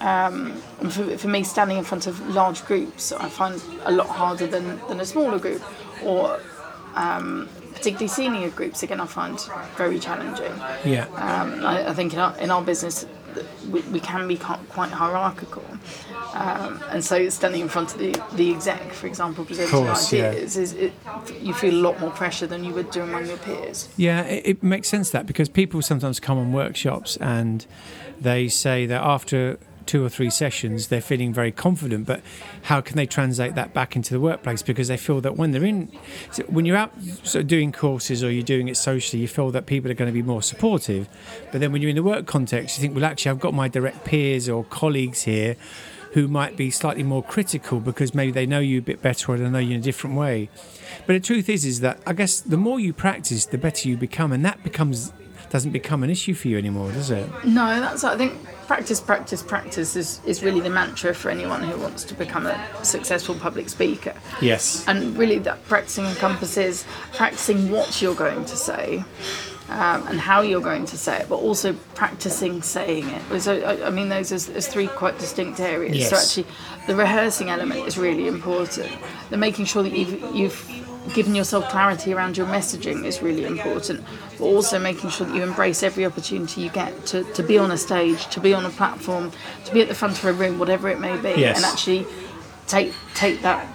Um, 0.00 0.54
for, 0.90 1.16
for 1.16 1.28
me, 1.28 1.44
standing 1.44 1.78
in 1.78 1.84
front 1.84 2.06
of 2.08 2.20
large 2.34 2.64
groups, 2.64 3.12
I 3.12 3.28
find 3.28 3.62
a 3.84 3.92
lot 3.92 4.08
harder 4.08 4.46
than, 4.48 4.80
than 4.88 4.98
a 5.00 5.04
smaller 5.06 5.38
group, 5.38 5.62
or 6.04 6.40
um, 6.96 7.48
particularly 7.72 8.08
senior 8.08 8.50
groups. 8.50 8.82
Again, 8.82 9.00
I 9.00 9.06
find 9.06 9.38
very 9.76 10.00
challenging. 10.00 10.52
yeah. 10.84 11.04
Um, 11.14 11.64
I, 11.64 11.88
I 11.90 11.94
think 11.94 12.12
in 12.14 12.18
our, 12.18 12.36
in 12.38 12.50
our 12.50 12.62
business, 12.62 13.06
we, 13.70 13.80
we 13.82 14.00
can 14.00 14.28
be 14.28 14.36
quite 14.36 14.90
hierarchical. 14.90 15.64
Um, 16.34 16.82
and 16.90 17.04
so 17.04 17.28
standing 17.28 17.60
in 17.60 17.68
front 17.68 17.92
of 17.92 17.98
the, 17.98 18.20
the 18.34 18.52
exec, 18.52 18.92
for 18.92 19.06
example, 19.06 19.44
presenting 19.44 19.72
course, 19.72 20.12
yeah. 20.12 20.30
ideas, 20.30 20.56
is 20.56 20.72
it, 20.72 20.92
you 21.40 21.52
feel 21.52 21.74
a 21.74 21.82
lot 21.82 22.00
more 22.00 22.10
pressure 22.10 22.46
than 22.46 22.64
you 22.64 22.72
would 22.72 22.90
do 22.90 23.02
among 23.02 23.26
your 23.26 23.38
peers. 23.38 23.88
Yeah, 23.96 24.22
it, 24.22 24.46
it 24.46 24.62
makes 24.62 24.88
sense 24.88 25.10
that 25.10 25.26
because 25.26 25.48
people 25.48 25.82
sometimes 25.82 26.20
come 26.20 26.38
on 26.38 26.52
workshops 26.52 27.16
and 27.18 27.66
they 28.20 28.48
say 28.48 28.86
that 28.86 29.02
after 29.02 29.58
two 29.86 30.04
or 30.04 30.08
three 30.08 30.30
sessions 30.30 30.88
they're 30.88 31.00
feeling 31.00 31.32
very 31.32 31.52
confident, 31.52 32.06
but 32.06 32.20
how 32.62 32.80
can 32.80 32.96
they 32.96 33.06
translate 33.06 33.54
that 33.54 33.74
back 33.74 33.96
into 33.96 34.12
the 34.14 34.20
workplace? 34.20 34.62
Because 34.62 34.88
they 34.88 34.96
feel 34.96 35.20
that 35.20 35.36
when 35.36 35.52
they're 35.52 35.64
in, 35.64 35.86
when 36.48 36.64
you're 36.64 36.76
out 36.76 36.92
sort 37.22 37.42
of 37.42 37.46
doing 37.46 37.72
courses 37.72 38.22
or 38.22 38.30
you're 38.30 38.42
doing 38.42 38.68
it 38.68 38.76
socially, 38.76 39.20
you 39.20 39.28
feel 39.28 39.50
that 39.50 39.66
people 39.66 39.90
are 39.90 39.94
going 39.94 40.10
to 40.10 40.12
be 40.12 40.22
more 40.22 40.42
supportive. 40.42 41.08
But 41.50 41.60
then 41.60 41.72
when 41.72 41.82
you're 41.82 41.90
in 41.90 41.96
the 41.96 42.02
work 42.02 42.26
context, 42.26 42.78
you 42.78 42.82
think, 42.82 42.94
well, 42.94 43.04
actually, 43.04 43.30
I've 43.30 43.40
got 43.40 43.54
my 43.54 43.68
direct 43.68 44.04
peers 44.04 44.48
or 44.48 44.64
colleagues 44.64 45.22
here 45.22 45.56
who 46.12 46.28
might 46.28 46.56
be 46.56 46.70
slightly 46.70 47.02
more 47.02 47.22
critical 47.22 47.80
because 47.80 48.14
maybe 48.14 48.30
they 48.32 48.44
know 48.44 48.58
you 48.58 48.78
a 48.78 48.82
bit 48.82 49.00
better 49.00 49.32
or 49.32 49.38
they 49.38 49.48
know 49.48 49.58
you 49.58 49.74
in 49.74 49.80
a 49.80 49.82
different 49.82 50.14
way. 50.14 50.50
But 51.06 51.14
the 51.14 51.20
truth 51.20 51.48
is, 51.48 51.64
is 51.64 51.80
that 51.80 52.00
I 52.06 52.12
guess 52.12 52.40
the 52.40 52.58
more 52.58 52.78
you 52.78 52.92
practice, 52.92 53.46
the 53.46 53.56
better 53.56 53.88
you 53.88 53.96
become, 53.96 54.30
and 54.30 54.44
that 54.44 54.62
becomes 54.62 55.12
doesn't 55.52 55.72
become 55.72 56.02
an 56.02 56.08
issue 56.08 56.32
for 56.32 56.48
you 56.48 56.56
anymore, 56.56 56.90
does 56.92 57.10
it? 57.10 57.28
No, 57.44 57.78
that's 57.78 58.04
I 58.04 58.16
think 58.16 58.32
practice, 58.66 59.00
practice, 59.00 59.42
practice 59.42 59.96
is, 59.96 60.18
is 60.24 60.42
really 60.42 60.60
the 60.60 60.70
mantra 60.70 61.14
for 61.14 61.28
anyone 61.28 61.62
who 61.62 61.78
wants 61.78 62.04
to 62.04 62.14
become 62.14 62.46
a 62.46 62.58
successful 62.82 63.34
public 63.34 63.68
speaker. 63.68 64.14
Yes. 64.40 64.82
And 64.88 65.14
really, 65.16 65.38
that 65.40 65.62
practicing 65.66 66.06
encompasses 66.06 66.86
practicing 67.12 67.70
what 67.70 68.00
you're 68.00 68.14
going 68.14 68.46
to 68.46 68.56
say. 68.56 69.04
Um, 69.68 70.06
and 70.08 70.20
how 70.20 70.42
you're 70.42 70.60
going 70.60 70.84
to 70.86 70.98
say 70.98 71.20
it, 71.20 71.30
but 71.30 71.36
also 71.36 71.72
practicing 71.94 72.60
saying 72.60 73.08
it. 73.08 73.40
So, 73.40 73.58
I, 73.60 73.86
I 73.86 73.90
mean, 73.90 74.10
those 74.10 74.30
as 74.32 74.68
three 74.68 74.86
quite 74.86 75.18
distinct 75.18 75.60
areas. 75.60 75.96
Yes. 75.96 76.10
So 76.10 76.16
actually, 76.16 76.56
the 76.86 76.94
rehearsing 76.94 77.48
element 77.48 77.86
is 77.86 77.96
really 77.96 78.26
important. 78.26 78.90
The 79.30 79.38
making 79.38 79.64
sure 79.64 79.82
that 79.82 79.92
you've, 79.92 80.20
you've 80.34 80.81
given 81.14 81.34
yourself 81.34 81.68
clarity 81.68 82.12
around 82.14 82.36
your 82.36 82.46
messaging 82.46 83.04
is 83.04 83.22
really 83.22 83.44
important, 83.44 84.04
but 84.38 84.44
also 84.44 84.78
making 84.78 85.10
sure 85.10 85.26
that 85.26 85.34
you 85.34 85.42
embrace 85.42 85.82
every 85.82 86.06
opportunity 86.06 86.60
you 86.62 86.70
get 86.70 87.06
to, 87.06 87.24
to 87.34 87.42
be 87.42 87.58
on 87.58 87.70
a 87.70 87.76
stage, 87.76 88.26
to 88.28 88.40
be 88.40 88.54
on 88.54 88.64
a 88.64 88.70
platform, 88.70 89.32
to 89.64 89.72
be 89.72 89.80
at 89.82 89.88
the 89.88 89.94
front 89.94 90.16
of 90.18 90.24
a 90.24 90.32
room, 90.32 90.58
whatever 90.58 90.88
it 90.88 91.00
may 91.00 91.16
be, 91.16 91.40
Yes. 91.40 91.56
and 91.56 91.64
actually 91.66 92.06
take 92.66 92.92
take 93.14 93.42
that 93.42 93.66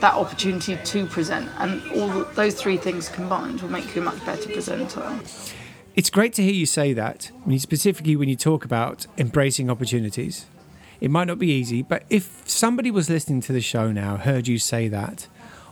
that 0.00 0.12
opportunity 0.14 0.76
to 0.84 1.06
present. 1.06 1.48
And 1.58 1.82
all 1.92 2.24
those 2.34 2.54
three 2.54 2.76
things 2.76 3.08
combined 3.08 3.62
will 3.62 3.70
make 3.70 3.94
you 3.96 4.02
a 4.02 4.04
much 4.04 4.24
better 4.26 4.48
presenter. 4.50 5.18
It's 5.94 6.10
great 6.10 6.34
to 6.34 6.42
hear 6.42 6.52
you 6.52 6.66
say 6.66 6.92
that, 6.92 7.30
when 7.44 7.54
you, 7.54 7.58
specifically 7.58 8.16
when 8.16 8.28
you 8.28 8.36
talk 8.36 8.64
about 8.66 9.06
embracing 9.16 9.70
opportunities. 9.70 10.44
It 11.00 11.10
might 11.10 11.26
not 11.26 11.38
be 11.38 11.48
easy, 11.50 11.82
but 11.82 12.04
if 12.10 12.42
somebody 12.46 12.90
was 12.90 13.08
listening 13.10 13.40
to 13.42 13.52
the 13.52 13.60
show 13.60 13.92
now, 13.92 14.16
heard 14.16 14.48
you 14.48 14.58
say 14.58 14.88
that, 14.88 15.26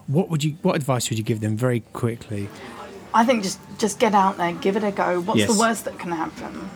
what 0.07 0.29
would 0.31 0.45
you? 0.45 0.57
What 0.63 0.77
advice 0.77 1.09
would 1.11 1.19
you 1.19 1.25
give 1.25 1.41
them 1.41 1.57
very 1.57 1.81
quickly? 1.93 2.49
I 3.13 3.25
think 3.25 3.43
just 3.43 3.59
just 3.79 3.99
get 3.99 4.15
out 4.15 4.37
there, 4.37 4.53
give 4.53 4.77
it 4.77 4.85
a 4.85 4.91
go. 4.91 5.21
What's 5.21 5.41
Yes. 5.41 5.53
the 5.53 5.59
worst 5.59 5.85
that 5.85 5.99
can 5.99 6.13
happen? 6.13 6.69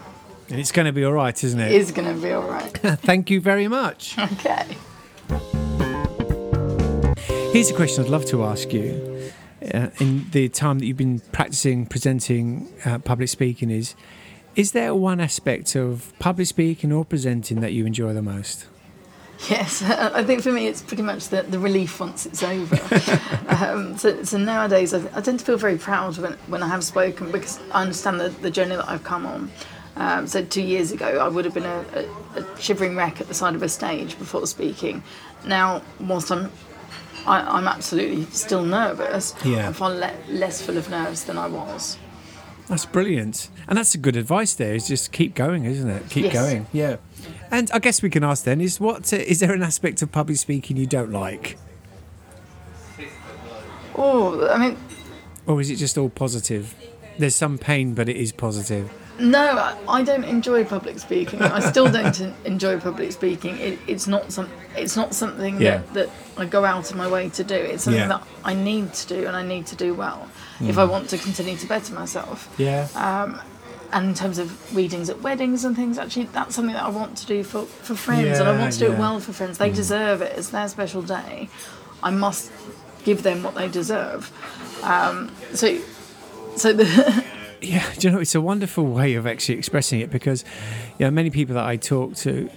And 0.50 0.58
it's 0.58 0.72
going 0.72 0.86
to 0.86 0.92
be 0.92 1.04
all 1.04 1.12
right, 1.12 1.44
isn't 1.44 1.60
it? 1.60 1.72
It 1.72 1.80
is 1.80 1.92
going 1.92 2.14
to 2.14 2.20
be 2.22 2.32
all 2.32 2.48
right. 2.48 2.72
Thank 3.02 3.28
you 3.30 3.40
very 3.40 3.68
much. 3.68 4.16
okay. 4.32 4.66
Here's 7.52 7.70
a 7.70 7.74
question 7.74 8.04
I'd 8.04 8.10
love 8.10 8.24
to 8.26 8.44
ask 8.44 8.72
you. 8.72 9.30
Uh, 9.74 9.88
in 9.98 10.26
the 10.30 10.48
time 10.48 10.78
that 10.78 10.86
you've 10.86 10.96
been 10.96 11.18
practicing 11.32 11.84
presenting 11.84 12.68
uh, 12.84 12.98
public 13.00 13.28
speaking, 13.28 13.70
is 13.70 13.94
is 14.54 14.72
there 14.72 14.94
one 14.94 15.20
aspect 15.20 15.74
of 15.74 16.12
public 16.18 16.46
speaking 16.46 16.92
or 16.92 17.04
presenting 17.04 17.60
that 17.60 17.72
you 17.72 17.84
enjoy 17.84 18.12
the 18.14 18.22
most? 18.22 18.66
Yes, 19.48 19.82
I 19.82 20.24
think 20.24 20.42
for 20.42 20.52
me 20.52 20.66
it's 20.66 20.82
pretty 20.82 21.02
much 21.02 21.28
the, 21.28 21.42
the 21.42 21.58
relief 21.58 22.00
once 22.00 22.26
it's 22.26 22.42
over. 22.42 22.76
um, 23.48 23.96
so, 23.96 24.22
so 24.24 24.36
nowadays 24.38 24.92
I, 24.92 25.02
I 25.16 25.20
tend 25.20 25.38
to 25.40 25.44
feel 25.44 25.56
very 25.56 25.78
proud 25.78 26.18
when, 26.18 26.32
when 26.48 26.62
I 26.62 26.68
have 26.68 26.82
spoken 26.84 27.30
because 27.30 27.60
I 27.72 27.82
understand 27.82 28.20
the, 28.20 28.28
the 28.30 28.50
journey 28.50 28.76
that 28.76 28.88
I've 28.88 29.04
come 29.04 29.26
on. 29.26 29.50
Um, 29.96 30.26
so 30.26 30.44
two 30.44 30.62
years 30.62 30.92
ago 30.92 31.18
I 31.18 31.28
would 31.28 31.44
have 31.44 31.54
been 31.54 31.64
a, 31.66 31.84
a, 32.36 32.40
a 32.40 32.60
shivering 32.60 32.96
wreck 32.96 33.20
at 33.20 33.28
the 33.28 33.34
side 33.34 33.54
of 33.54 33.62
a 33.62 33.68
stage 33.68 34.18
before 34.18 34.46
speaking. 34.46 35.02
Now, 35.44 35.82
whilst 36.00 36.30
I'm 36.32 36.50
I, 37.26 37.40
I'm 37.40 37.68
absolutely 37.68 38.24
still 38.26 38.64
nervous, 38.64 39.34
Yeah. 39.44 39.66
I'm 39.66 39.72
far 39.72 39.90
le- 39.90 40.14
less 40.28 40.62
full 40.62 40.78
of 40.78 40.88
nerves 40.88 41.24
than 41.24 41.36
I 41.36 41.46
was. 41.46 41.98
That's 42.68 42.84
brilliant, 42.84 43.48
and 43.66 43.78
that's 43.78 43.94
a 43.94 43.98
good 43.98 44.14
advice. 44.16 44.54
There 44.54 44.74
is 44.74 44.86
just 44.88 45.10
keep 45.10 45.34
going, 45.34 45.64
isn't 45.64 45.88
it? 45.88 46.08
Keep 46.10 46.26
Yes. 46.26 46.34
going. 46.34 46.66
Yeah. 46.72 46.96
And 47.50 47.70
I 47.72 47.78
guess 47.78 48.02
we 48.02 48.10
can 48.10 48.22
ask 48.22 48.44
then: 48.44 48.60
is 48.60 48.78
what 48.78 49.10
uh, 49.12 49.16
is 49.16 49.40
there 49.40 49.52
an 49.52 49.62
aspect 49.62 50.02
of 50.02 50.12
public 50.12 50.36
speaking 50.36 50.76
you 50.76 50.86
don't 50.86 51.10
like, 51.10 51.56
Oh, 53.96 54.48
I 54.48 54.58
mean, 54.58 54.76
or 55.46 55.60
is 55.60 55.70
it 55.70 55.76
just 55.76 55.96
all 55.98 56.08
positive? 56.10 56.74
There's 57.18 57.34
some 57.34 57.58
pain, 57.58 57.94
but 57.94 58.08
it 58.08 58.16
is 58.16 58.32
positive. 58.32 58.90
No, 59.18 59.40
I- 59.58 59.76
I 59.88 60.02
don't 60.04 60.22
enjoy 60.22 60.64
public 60.64 61.00
speaking. 61.00 61.42
I 61.42 61.58
still 61.58 61.90
don't 61.90 62.20
enjoy 62.44 62.78
public 62.78 63.10
speaking. 63.10 63.56
It, 63.58 63.78
it's 63.88 64.06
not 64.06 64.30
some. 64.30 64.48
It's 64.76 64.94
not 64.94 65.14
something 65.14 65.60
Yeah. 65.60 65.78
that, 65.78 65.94
that 65.94 66.10
I 66.36 66.44
go 66.44 66.64
out 66.64 66.90
of 66.90 66.96
my 66.96 67.08
way 67.08 67.28
to 67.30 67.42
do. 67.42 67.54
It's 67.56 67.84
something 67.84 68.00
Yeah. 68.02 68.08
that 68.08 68.22
I 68.44 68.54
need 68.54 68.92
to 68.92 69.08
do, 69.08 69.26
and 69.26 69.34
I 69.36 69.42
need 69.42 69.66
to 69.68 69.76
do 69.76 69.94
well 69.94 70.28
if 70.60 70.78
I 70.78 70.84
want 70.84 71.08
to 71.10 71.18
continue 71.18 71.56
to 71.56 71.66
better 71.66 71.94
myself. 71.94 72.52
Yeah. 72.58 72.88
Um, 72.94 73.40
And 73.90 74.08
in 74.10 74.14
terms 74.14 74.38
of 74.38 74.76
readings 74.76 75.08
at 75.08 75.22
weddings 75.22 75.64
and 75.64 75.74
things, 75.74 75.96
actually, 75.96 76.26
that's 76.26 76.54
something 76.54 76.74
that 76.74 76.84
I 76.84 76.90
want 76.90 77.16
to 77.18 77.26
do 77.26 77.42
for, 77.42 77.62
for 77.64 77.94
friends, 77.94 78.38
and 78.38 78.46
I 78.46 78.58
want 78.58 78.74
to 78.74 78.78
do 78.78 78.84
yeah. 78.88 78.92
it 78.92 78.98
well 78.98 79.18
for 79.18 79.32
friends. 79.32 79.56
They 79.56 79.70
deserve 79.70 80.20
it. 80.20 80.36
It's 80.36 80.50
their 80.50 80.68
special 80.68 81.00
day. 81.00 81.48
I 82.02 82.10
must 82.10 82.52
give 83.04 83.22
them 83.22 83.42
what 83.42 83.54
they 83.54 83.66
deserve. 83.66 84.30
Um, 84.82 85.30
so, 85.54 85.78
so 86.56 86.72
the. 86.72 87.24
Yeah, 87.60 87.84
do 87.98 88.06
you 88.06 88.12
know, 88.12 88.20
it's 88.20 88.36
a 88.36 88.40
wonderful 88.40 88.84
way 88.84 89.14
of 89.14 89.26
actually 89.26 89.58
expressing 89.58 89.98
it 90.00 90.10
because, 90.10 90.44
you 90.98 91.06
know, 91.06 91.10
many 91.10 91.30
people 91.30 91.56
that 91.56 91.66
I 91.66 91.76
talk 91.76 92.14
to, 92.16 92.48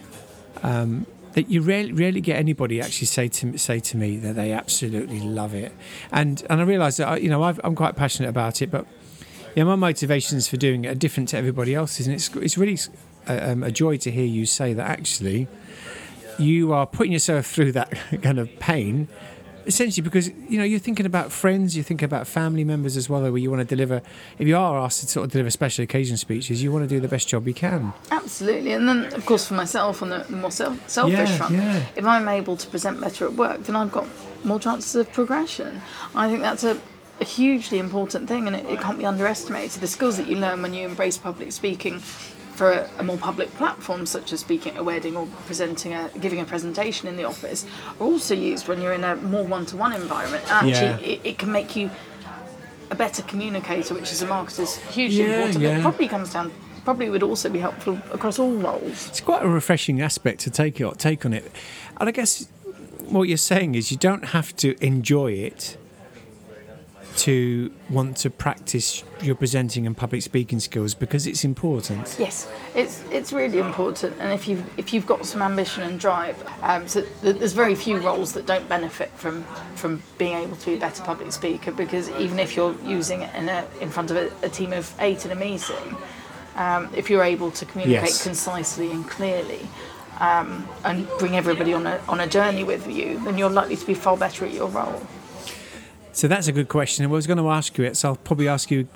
um, 0.61 1.07
that 1.33 1.49
you 1.49 1.61
rarely, 1.61 1.93
rarely 1.93 2.21
get 2.21 2.37
anybody 2.37 2.81
actually 2.81 3.07
say 3.07 3.27
to 3.27 3.57
say 3.57 3.79
to 3.79 3.97
me 3.97 4.17
that 4.17 4.35
they 4.35 4.51
absolutely 4.51 5.19
love 5.19 5.53
it, 5.53 5.71
and 6.11 6.43
and 6.49 6.61
I 6.61 6.63
realise 6.63 6.97
that 6.97 7.07
I, 7.07 7.17
you 7.17 7.29
know 7.29 7.43
I've, 7.43 7.59
I'm 7.63 7.75
quite 7.75 7.95
passionate 7.95 8.29
about 8.29 8.61
it, 8.61 8.71
but 8.71 8.85
yeah, 9.55 9.63
my 9.63 9.75
motivations 9.75 10.47
for 10.47 10.57
doing 10.57 10.85
it 10.85 10.89
are 10.89 10.95
different 10.95 11.29
to 11.29 11.37
everybody 11.37 11.75
else's, 11.75 12.07
and 12.07 12.15
it's 12.15 12.33
it's 12.35 12.57
really 12.57 12.77
a, 13.27 13.51
um, 13.51 13.63
a 13.63 13.71
joy 13.71 13.97
to 13.97 14.11
hear 14.11 14.25
you 14.25 14.45
say 14.45 14.73
that 14.73 14.87
actually 14.89 15.47
you 16.39 16.73
are 16.73 16.87
putting 16.87 17.11
yourself 17.11 17.45
through 17.45 17.71
that 17.73 17.91
kind 18.21 18.39
of 18.39 18.49
pain 18.59 19.07
essentially 19.65 20.03
because 20.03 20.29
you 20.49 20.57
know 20.57 20.63
you're 20.63 20.79
thinking 20.79 21.05
about 21.05 21.31
friends 21.31 21.75
you're 21.75 21.83
thinking 21.83 22.05
about 22.05 22.27
family 22.27 22.63
members 22.63 22.97
as 22.97 23.09
well 23.09 23.21
where 23.21 23.37
you 23.37 23.49
want 23.49 23.61
to 23.67 23.75
deliver 23.75 24.01
if 24.39 24.47
you 24.47 24.57
are 24.57 24.77
asked 24.79 25.01
to 25.01 25.07
sort 25.07 25.25
of 25.25 25.31
deliver 25.31 25.49
special 25.49 25.83
occasion 25.83 26.17
speeches 26.17 26.61
you 26.63 26.71
want 26.71 26.83
to 26.83 26.87
do 26.87 26.99
the 26.99 27.07
best 27.07 27.27
job 27.27 27.47
you 27.47 27.53
can 27.53 27.93
Absolutely, 28.11 28.71
and 28.73 28.87
then 28.87 29.05
of 29.13 29.25
course 29.25 29.45
for 29.47 29.55
myself 29.55 30.01
on 30.01 30.09
the, 30.09 30.19
the 30.29 30.35
more 30.35 30.51
self, 30.51 30.89
selfish 30.89 31.17
Yeah, 31.17 31.37
front, 31.37 31.53
yeah. 31.55 31.83
if 31.95 32.05
I'm 32.05 32.27
able 32.27 32.55
to 32.57 32.67
present 32.67 32.99
better 33.01 33.25
at 33.25 33.33
work, 33.33 33.63
then 33.63 33.75
I've 33.75 33.91
got 33.91 34.07
more 34.43 34.59
chances 34.59 34.95
of 34.95 35.11
progression. 35.11 35.81
I 36.15 36.29
think 36.29 36.41
that's 36.41 36.63
a, 36.63 36.79
a 37.19 37.25
hugely 37.25 37.77
important 37.79 38.27
thing, 38.27 38.47
and 38.47 38.55
it, 38.55 38.65
it 38.67 38.79
can't 38.79 38.97
be 38.97 39.05
underestimated. 39.05 39.81
The 39.81 39.87
skills 39.87 40.17
that 40.17 40.27
you 40.27 40.37
learn 40.37 40.61
when 40.61 40.73
you 40.73 40.85
embrace 40.87 41.17
public 41.17 41.51
speaking 41.51 42.01
for 42.61 42.71
a, 42.73 42.87
a 42.99 43.03
more 43.03 43.17
public 43.17 43.49
platform, 43.55 44.05
such 44.05 44.31
as 44.31 44.39
speaking 44.39 44.73
at 44.73 44.77
a 44.81 44.83
wedding 44.83 45.17
or 45.17 45.25
presenting 45.47 45.93
a 45.95 46.11
giving 46.19 46.39
a 46.39 46.45
presentation 46.45 47.07
in 47.07 47.15
the 47.17 47.23
office, 47.23 47.65
are 47.99 48.05
also 48.05 48.35
used 48.35 48.67
when 48.67 48.79
you're 48.79 48.93
in 48.93 49.03
a 49.03 49.15
more 49.15 49.43
one-to-one 49.43 49.93
environment. 49.93 50.43
Actually, 50.47 50.69
Yeah. 50.71 50.97
it, 51.13 51.21
it 51.23 51.37
can 51.39 51.51
make 51.51 51.75
you 51.75 51.89
a 52.91 52.95
better 52.95 53.23
communicator, 53.23 53.95
which 53.95 54.11
as 54.11 54.21
a 54.21 54.27
marketer 54.27 54.59
is 54.59 54.75
hugely 54.75 55.23
Yeah, 55.23 55.37
important. 55.37 55.63
yeah. 55.63 55.77
It 55.79 55.81
probably 55.81 56.07
comes 56.07 56.33
down, 56.33 56.51
probably 56.85 57.09
would 57.09 57.23
also 57.23 57.49
be 57.49 57.57
helpful 57.57 57.97
across 58.13 58.37
all 58.37 58.51
roles. 58.53 59.07
it's 59.07 59.21
quite 59.21 59.41
a 59.41 59.49
refreshing 59.49 59.99
aspect 59.99 60.41
to 60.41 60.51
take 60.51 60.79
it 60.79 60.99
take 60.99 61.25
on 61.25 61.33
it 61.33 61.51
and 61.99 62.09
i 62.09 62.11
guess 62.11 62.47
what 63.15 63.23
you're 63.27 63.37
saying 63.53 63.75
is 63.75 63.91
you 63.91 63.97
don't 63.97 64.25
have 64.37 64.55
to 64.55 64.69
enjoy 64.85 65.31
it 65.31 65.77
to 67.17 67.71
want 67.89 68.17
to 68.17 68.29
practice 68.29 69.03
your 69.21 69.35
presenting 69.35 69.85
and 69.85 69.95
public 69.95 70.21
speaking 70.21 70.59
skills 70.59 70.93
because 70.93 71.27
it's 71.27 71.43
important 71.43 72.15
Yes, 72.19 72.49
it's 72.73 73.03
it's 73.11 73.31
really 73.33 73.59
important, 73.59 74.15
and 74.19 74.31
if 74.33 74.47
you 74.47 74.63
if 74.77 74.93
you've 74.93 75.05
got 75.05 75.25
some 75.25 75.41
ambition 75.41 75.83
and 75.83 75.99
drive, 75.99 76.41
um, 76.61 76.87
so 76.87 77.01
th- 77.21 77.37
there's 77.37 77.53
very 77.53 77.75
few 77.75 77.97
roles 77.99 78.33
that 78.33 78.45
don't 78.45 78.67
benefit 78.69 79.09
from 79.11 79.43
from 79.75 80.01
being 80.17 80.35
able 80.37 80.55
to 80.55 80.65
be 80.67 80.75
a 80.75 80.79
better 80.79 81.03
public 81.03 81.31
speaker 81.31 81.71
because 81.71 82.09
even 82.11 82.39
if 82.39 82.55
you're 82.55 82.75
using 82.85 83.21
it 83.21 83.33
in 83.35 83.49
a 83.49 83.65
in 83.81 83.89
front 83.89 84.09
of 84.11 84.17
a, 84.17 84.31
a 84.43 84.49
team 84.49 84.73
of 84.73 84.93
eight 84.99 85.25
in 85.25 85.31
a 85.31 85.35
meeting, 85.35 85.95
um, 86.55 86.89
if 86.95 87.09
you're 87.09 87.23
able 87.23 87.51
to 87.51 87.65
communicate 87.65 88.09
Yes. 88.09 88.23
concisely 88.23 88.91
and 88.91 89.07
clearly. 89.07 89.67
Um, 90.19 90.67
and 90.83 91.07
bring 91.17 91.35
everybody 91.35 91.73
on 91.73 91.87
a, 91.87 91.99
on 92.07 92.19
a 92.19 92.27
journey 92.27 92.63
with 92.63 92.87
you, 92.87 93.19
then 93.23 93.39
you're 93.39 93.49
likely 93.49 93.75
to 93.75 93.85
be 93.87 93.95
far 93.95 94.15
better 94.15 94.45
at 94.45 94.53
your 94.53 94.67
role. 94.69 95.01
So 96.13 96.27
that's 96.27 96.47
a 96.47 96.51
good 96.51 96.67
question. 96.67 97.05
And 97.05 97.11
I 97.11 97.15
was 97.15 97.27
going 97.27 97.37
to 97.37 97.49
ask 97.49 97.77
you 97.77 97.85
it, 97.85 97.95
so 97.97 98.09
I'll 98.09 98.15
probably 98.17 98.47
ask 98.47 98.69
you. 98.71 98.87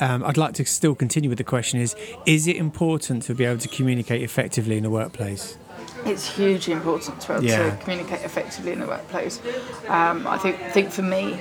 Um, 0.00 0.22
I'd 0.24 0.36
like 0.36 0.54
to 0.54 0.64
still 0.64 0.94
continue 0.94 1.28
with 1.28 1.38
the 1.38 1.44
question: 1.44 1.80
Is 1.80 1.96
is 2.24 2.46
it 2.46 2.56
important 2.56 3.24
to 3.24 3.34
be 3.34 3.44
able 3.44 3.58
to 3.60 3.68
communicate 3.68 4.22
effectively 4.22 4.76
in 4.76 4.84
the 4.84 4.90
workplace? 4.90 5.58
It's 6.04 6.36
hugely 6.36 6.72
important 6.74 7.20
to 7.22 7.28
be 7.28 7.34
able 7.34 7.44
Yeah. 7.44 7.70
to 7.70 7.76
communicate 7.82 8.22
effectively 8.22 8.72
in 8.72 8.80
the 8.80 8.86
workplace. 8.86 9.40
Um, 9.88 10.24
I 10.28 10.38
think 10.38 10.56
think 10.72 10.90
for 10.92 11.02
me, 11.02 11.40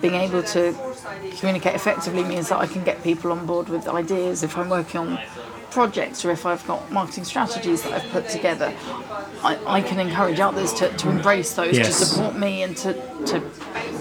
being 0.00 0.14
able 0.14 0.42
to 0.54 0.74
communicate 1.38 1.74
effectively 1.74 2.24
means 2.24 2.48
that 2.48 2.58
I 2.58 2.66
can 2.66 2.82
get 2.82 3.02
people 3.02 3.30
on 3.32 3.44
board 3.44 3.68
with 3.68 3.86
ideas. 3.86 4.42
If 4.42 4.56
I'm 4.56 4.70
working 4.70 5.00
on 5.00 5.18
projects 5.70 6.24
or 6.24 6.30
if 6.30 6.46
I've 6.46 6.66
got 6.66 6.90
marketing 6.90 7.24
strategies 7.24 7.82
that 7.82 7.92
I've 7.92 8.10
put 8.10 8.26
together, 8.30 8.72
I, 9.44 9.58
I 9.66 9.80
can 9.82 9.98
encourage 10.00 10.40
others 10.40 10.72
to, 10.74 10.88
to 10.96 11.10
embrace 11.10 11.52
those, 11.52 11.76
Yes. 11.76 11.88
to 11.88 12.06
support 12.06 12.36
me 12.38 12.62
and 12.62 12.74
to 12.78 12.94
to, 13.26 13.42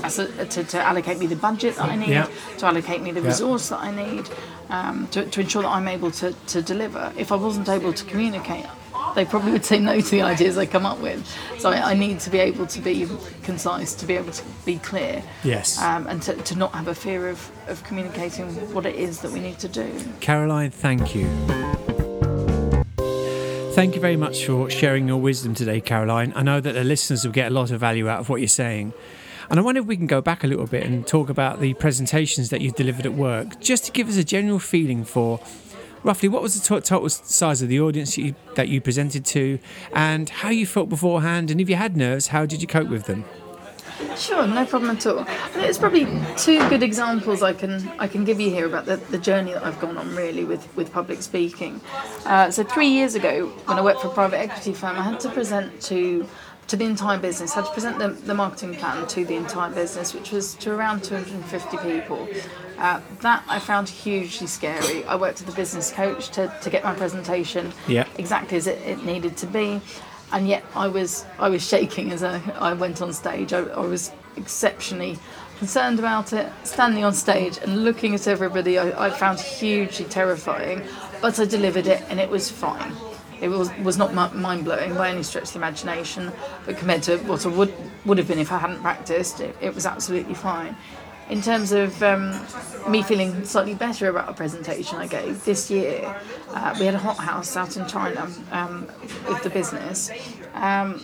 a, 0.03 0.45
to 0.45 0.63
to 0.63 0.81
allocate 0.81 1.19
me 1.19 1.27
the 1.27 1.35
budget 1.35 1.75
that 1.75 1.85
I 1.89 1.95
need, 1.95 2.09
Yeah. 2.09 2.27
to 2.59 2.65
allocate 2.65 3.01
me 3.01 3.11
the 3.11 3.21
Yeah. 3.21 3.27
resource 3.27 3.69
that 3.69 3.79
I 3.79 3.91
need, 3.91 4.25
um, 4.69 5.07
to, 5.11 5.25
to 5.25 5.41
ensure 5.41 5.61
that 5.63 5.69
I'm 5.69 5.87
able 5.87 6.11
to, 6.11 6.33
to 6.47 6.61
deliver. 6.61 7.11
If 7.17 7.31
I 7.31 7.35
wasn't 7.35 7.69
able 7.69 7.93
to 7.93 8.05
communicate, 8.05 8.65
they 9.15 9.25
probably 9.25 9.51
would 9.51 9.65
say 9.65 9.79
no 9.79 9.99
to 9.99 10.09
the 10.11 10.21
ideas 10.21 10.57
I 10.57 10.65
come 10.65 10.85
up 10.85 10.99
with. 10.99 11.25
So 11.59 11.69
I, 11.71 11.91
I 11.91 11.93
need 11.93 12.19
to 12.21 12.29
be 12.29 12.39
able 12.39 12.67
to 12.67 12.81
be 12.81 13.07
concise, 13.43 13.93
to 13.95 14.05
be 14.05 14.15
able 14.15 14.31
to 14.31 14.43
be 14.65 14.77
clear, 14.77 15.23
Yes. 15.43 15.81
um, 15.81 16.07
and 16.07 16.21
to, 16.23 16.33
to 16.35 16.55
not 16.55 16.73
have 16.73 16.87
a 16.87 16.95
fear 16.95 17.29
of, 17.29 17.49
of 17.67 17.83
communicating 17.83 18.47
what 18.73 18.85
it 18.85 18.95
is 18.95 19.21
that 19.21 19.31
we 19.31 19.39
need 19.39 19.59
to 19.59 19.67
do. 19.67 19.89
Caroline, 20.19 20.71
thank 20.71 21.15
you. 21.15 21.27
Thank 23.73 23.93
you 23.93 24.01
very 24.01 24.15
much 24.17 24.43
for 24.45 24.71
sharing 24.71 25.07
your 25.07 25.17
wisdom 25.17 25.53
today, 25.53 25.79
Caroline. 25.81 26.33
I 26.35 26.41
know 26.41 26.59
that 26.59 26.73
the 26.73 26.83
listeners 26.83 27.23
will 27.23 27.31
get 27.31 27.51
a 27.51 27.53
lot 27.53 27.69
of 27.69 27.79
value 27.79 28.09
out 28.09 28.19
of 28.19 28.27
what 28.27 28.41
you're 28.41 28.47
saying. 28.47 28.91
And 29.49 29.59
I 29.59 29.63
wonder 29.63 29.79
if 29.81 29.87
we 29.87 29.95
can 29.95 30.07
go 30.07 30.21
back 30.21 30.43
a 30.43 30.47
little 30.47 30.67
bit 30.67 30.83
and 30.83 31.07
talk 31.07 31.29
about 31.29 31.61
the 31.61 31.73
presentations 31.75 32.49
that 32.49 32.61
you 32.61 32.71
delivered 32.71 33.05
at 33.05 33.13
work, 33.13 33.59
just 33.61 33.85
to 33.85 33.91
give 33.91 34.09
us 34.09 34.17
a 34.17 34.23
general 34.23 34.59
feeling 34.59 35.05
for 35.05 35.39
roughly 36.03 36.29
what 36.29 36.41
was 36.41 36.59
the 36.59 36.65
to- 36.67 36.81
total 36.81 37.09
size 37.09 37.61
of 37.61 37.69
the 37.69 37.79
audience 37.79 38.17
you, 38.17 38.35
that 38.55 38.67
you 38.67 38.81
presented 38.81 39.25
to, 39.25 39.59
and 39.93 40.29
how 40.29 40.49
you 40.49 40.65
felt 40.65 40.89
beforehand, 40.89 41.49
and 41.49 41.61
if 41.61 41.69
you 41.69 41.75
had 41.75 41.95
nerves, 41.95 42.27
how 42.27 42.45
did 42.45 42.61
you 42.61 42.67
cope 42.67 42.89
with 42.89 43.05
them? 43.05 43.23
Sure, 44.15 44.45
no 44.45 44.63
problem 44.65 44.95
at 44.95 45.05
all. 45.07 45.25
It's 45.55 45.79
probably 45.79 46.05
two 46.37 46.59
good 46.69 46.83
examples 46.83 47.41
I 47.41 47.53
can 47.53 47.87
I 47.97 48.07
can 48.07 48.25
give 48.25 48.39
you 48.39 48.51
here 48.51 48.67
about 48.67 48.85
the, 48.85 48.97
the 48.97 49.17
journey 49.17 49.53
that 49.53 49.65
I've 49.65 49.79
gone 49.79 49.97
on 49.97 50.15
really 50.15 50.43
with, 50.43 50.75
with 50.75 50.91
public 50.93 51.23
speaking. 51.23 51.81
Uh, 52.25 52.51
so 52.51 52.63
three 52.63 52.89
years 52.89 53.15
ago, 53.15 53.47
when 53.65 53.79
I 53.79 53.81
worked 53.81 54.01
for 54.01 54.07
a 54.07 54.13
private 54.13 54.37
equity 54.37 54.73
firm, 54.73 54.97
I 54.97 55.01
had 55.01 55.19
to 55.21 55.29
present 55.29 55.81
to 55.83 56.27
to 56.67 56.75
the 56.75 56.85
entire 56.85 57.17
business. 57.17 57.53
I 57.53 57.61
had 57.61 57.67
to 57.67 57.73
present 57.73 57.97
the, 57.99 58.09
the 58.09 58.33
marketing 58.33 58.75
plan 58.75 59.07
to 59.07 59.25
the 59.25 59.35
entire 59.35 59.71
business, 59.73 60.13
which 60.13 60.31
was 60.31 60.55
to 60.55 60.71
around 60.71 61.03
250 61.03 61.77
people. 61.77 62.27
Uh, 62.77 63.01
that 63.21 63.43
I 63.47 63.57
found 63.59 63.89
hugely 63.89 64.47
scary. 64.47 65.03
I 65.05 65.15
worked 65.15 65.39
with 65.39 65.51
a 65.53 65.55
business 65.55 65.91
coach 65.91 66.29
to, 66.29 66.53
to 66.61 66.69
get 66.69 66.83
my 66.83 66.93
presentation 66.93 67.73
Yeah. 67.87 68.05
exactly 68.17 68.57
as 68.57 68.67
it, 68.67 68.79
it 68.85 69.03
needed 69.03 69.35
to 69.37 69.47
be 69.47 69.81
and 70.31 70.47
yet 70.47 70.63
I 70.75 70.87
was 70.87 71.25
I 71.39 71.49
was 71.49 71.65
shaking 71.65 72.11
as 72.11 72.23
I, 72.23 72.41
I 72.59 72.73
went 72.73 73.01
on 73.01 73.13
stage. 73.13 73.53
I, 73.53 73.59
I 73.59 73.79
was 73.79 74.11
exceptionally 74.35 75.17
concerned 75.57 75.99
about 75.99 76.33
it. 76.33 76.51
Standing 76.63 77.03
on 77.03 77.13
stage 77.13 77.57
and 77.61 77.83
looking 77.83 78.13
at 78.13 78.27
everybody, 78.27 78.77
I, 78.77 79.07
I 79.07 79.09
found 79.09 79.39
hugely 79.39 80.05
terrifying. 80.05 80.83
But 81.21 81.39
I 81.39 81.45
delivered 81.45 81.87
it, 81.87 82.03
and 82.09 82.19
it 82.19 82.29
was 82.29 82.51
fine. 82.51 82.91
It 83.41 83.49
was 83.49 83.71
was 83.83 83.97
not 83.97 84.13
mind 84.35 84.65
blowing 84.65 84.95
by 84.95 85.09
any 85.09 85.23
stretch 85.23 85.45
of 85.45 85.53
the 85.53 85.59
imagination, 85.59 86.31
but 86.65 86.77
compared 86.77 87.03
to 87.03 87.17
what 87.19 87.45
I 87.45 87.49
would 87.49 87.73
would 88.05 88.17
have 88.17 88.27
been 88.27 88.39
if 88.39 88.51
I 88.51 88.57
hadn't 88.57 88.81
practiced, 88.81 89.39
it, 89.39 89.55
it 89.61 89.75
was 89.75 89.85
absolutely 89.85 90.33
fine. 90.33 90.75
In 91.29 91.41
terms 91.41 91.73
of 91.73 92.01
um, 92.01 92.39
me 92.89 93.03
feeling 93.03 93.43
slightly 93.43 93.75
better 93.75 94.07
about 94.09 94.29
a 94.29 94.33
presentation 94.33 94.97
I 94.97 95.07
gave 95.07 95.43
this 95.43 95.69
year, 95.69 96.15
uh, 96.51 96.75
we 96.79 96.85
had 96.85 96.95
a 96.95 96.99
hot 96.99 97.17
house 97.17 97.57
out 97.57 97.75
in 97.75 97.85
China 97.85 98.29
um, 98.51 98.87
with 99.27 99.43
the 99.43 99.49
business, 99.49 100.09
um, 100.53 101.03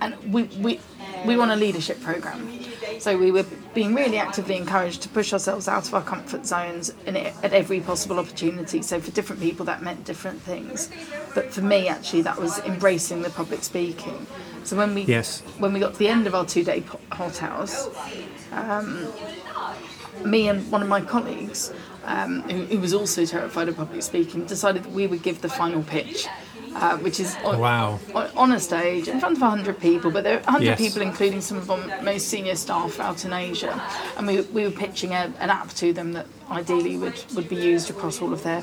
and 0.00 0.16
we, 0.32 0.44
we 0.60 0.80
we 1.24 1.36
run 1.36 1.50
a 1.50 1.56
leadership 1.56 2.00
program. 2.02 2.65
So 2.98 3.16
we 3.16 3.30
were 3.30 3.44
being 3.74 3.94
really 3.94 4.18
actively 4.18 4.56
encouraged 4.56 5.02
to 5.02 5.08
push 5.08 5.32
ourselves 5.32 5.68
out 5.68 5.86
of 5.86 5.94
our 5.94 6.02
comfort 6.02 6.46
zones 6.46 6.92
in 7.06 7.16
it, 7.16 7.34
at 7.42 7.52
every 7.52 7.80
possible 7.80 8.18
opportunity. 8.18 8.82
So 8.82 9.00
for 9.00 9.10
different 9.10 9.42
people, 9.42 9.66
that 9.66 9.82
meant 9.82 10.04
different 10.04 10.40
things. 10.42 10.90
But 11.34 11.52
for 11.52 11.62
me, 11.62 11.88
actually, 11.88 12.22
that 12.22 12.38
was 12.38 12.58
embracing 12.60 13.22
the 13.22 13.30
public 13.30 13.62
speaking. 13.62 14.26
So 14.64 14.76
when 14.76 14.94
we 14.94 15.02
Yes. 15.02 15.42
when 15.58 15.72
we 15.72 15.80
got 15.80 15.92
to 15.92 15.98
the 15.98 16.08
end 16.08 16.26
of 16.26 16.34
our 16.34 16.44
two-day 16.44 16.82
hot 17.12 17.36
house, 17.36 17.88
um, 18.52 19.06
me 20.24 20.48
and 20.48 20.68
one 20.70 20.82
of 20.82 20.88
my 20.88 21.00
colleagues, 21.00 21.72
um, 22.04 22.42
who, 22.42 22.64
who 22.64 22.80
was 22.80 22.94
also 22.94 23.24
terrified 23.24 23.68
of 23.68 23.76
public 23.76 24.02
speaking, 24.02 24.44
decided 24.46 24.82
that 24.84 24.92
we 24.92 25.06
would 25.06 25.22
give 25.22 25.42
the 25.42 25.48
final 25.48 25.82
pitch, 25.82 26.26
uh, 26.82 26.96
which 26.98 27.18
is 27.20 27.34
on, 27.44 27.58
Wow. 27.58 27.98
on, 28.36 28.52
a 28.52 28.60
stage 28.60 29.08
in 29.08 29.18
front 29.20 29.36
of 29.36 29.42
100 29.42 29.78
people, 29.80 30.10
but 30.10 30.24
there 30.24 30.38
are 30.38 30.42
100 30.42 30.64
Yes. 30.64 30.78
people, 30.78 31.02
including 31.02 31.40
some 31.40 31.56
of 31.58 31.70
our 31.70 32.02
most 32.02 32.28
senior 32.28 32.54
staff 32.54 33.00
out 33.00 33.24
in 33.24 33.32
Asia. 33.32 33.80
And 34.16 34.26
we, 34.26 34.42
we 34.42 34.62
were 34.64 34.70
pitching 34.70 35.12
a, 35.12 35.32
an 35.40 35.50
app 35.50 35.70
to 35.74 35.92
them 35.92 36.12
that 36.12 36.26
ideally 36.50 36.96
would, 36.98 37.18
would 37.34 37.48
be 37.48 37.56
used 37.56 37.88
across 37.90 38.20
all 38.22 38.32
of 38.32 38.42
their 38.42 38.62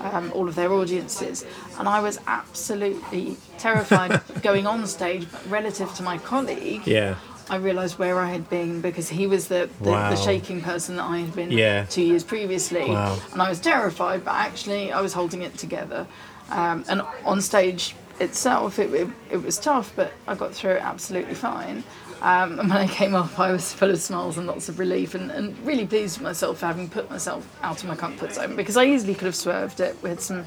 um, 0.00 0.30
all 0.34 0.48
of 0.48 0.54
their 0.54 0.70
audiences. 0.72 1.46
And 1.78 1.88
I 1.88 2.00
was 2.00 2.18
absolutely 2.26 3.36
terrified 3.58 4.20
going 4.42 4.66
on 4.66 4.86
stage, 4.86 5.26
but 5.30 5.40
relative 5.48 5.94
to 5.94 6.02
my 6.02 6.18
colleague, 6.18 6.86
Yeah. 6.86 7.14
I 7.48 7.56
realised 7.56 7.98
where 7.98 8.18
I 8.20 8.30
had 8.30 8.48
been 8.48 8.80
because 8.80 9.08
he 9.08 9.26
was 9.26 9.48
the, 9.48 9.68
the, 9.80 9.90
Wow. 9.90 10.10
the 10.10 10.16
shaking 10.16 10.60
person 10.62 10.96
that 10.96 11.04
I 11.04 11.18
had 11.18 11.34
been 11.34 11.50
Yeah. 11.50 11.84
two 11.84 12.02
years 12.02 12.24
previously. 12.24 12.90
Wow. 12.90 13.18
And 13.32 13.40
I 13.40 13.48
was 13.48 13.60
terrified, 13.60 14.24
but 14.24 14.34
actually 14.34 14.92
I 14.92 15.00
was 15.00 15.12
holding 15.14 15.42
it 15.42 15.56
together. 15.58 16.06
Um, 16.50 16.84
and 16.88 17.02
on 17.24 17.40
stage 17.40 17.94
itself, 18.20 18.78
it, 18.78 18.92
it, 18.92 19.08
it 19.30 19.42
was 19.42 19.58
tough, 19.58 19.92
but 19.96 20.12
I 20.26 20.34
got 20.34 20.54
through 20.54 20.72
it 20.72 20.82
absolutely 20.82 21.34
fine. 21.34 21.82
Um, 22.22 22.58
and 22.58 22.70
when 22.70 22.78
I 22.78 22.86
came 22.86 23.14
off, 23.14 23.38
I 23.38 23.52
was 23.52 23.72
full 23.72 23.90
of 23.90 24.00
smiles 24.00 24.38
and 24.38 24.46
lots 24.46 24.68
of 24.68 24.78
relief, 24.78 25.14
and, 25.14 25.30
and 25.30 25.58
really 25.66 25.86
pleased 25.86 26.18
with 26.18 26.24
myself 26.24 26.58
for 26.58 26.66
having 26.66 26.88
put 26.88 27.10
myself 27.10 27.46
out 27.62 27.82
of 27.82 27.88
my 27.88 27.96
comfort 27.96 28.32
zone 28.32 28.56
because 28.56 28.76
I 28.76 28.86
easily 28.86 29.14
could 29.14 29.26
have 29.26 29.36
swerved 29.36 29.80
it. 29.80 29.96
Had 30.02 30.20
some 30.20 30.46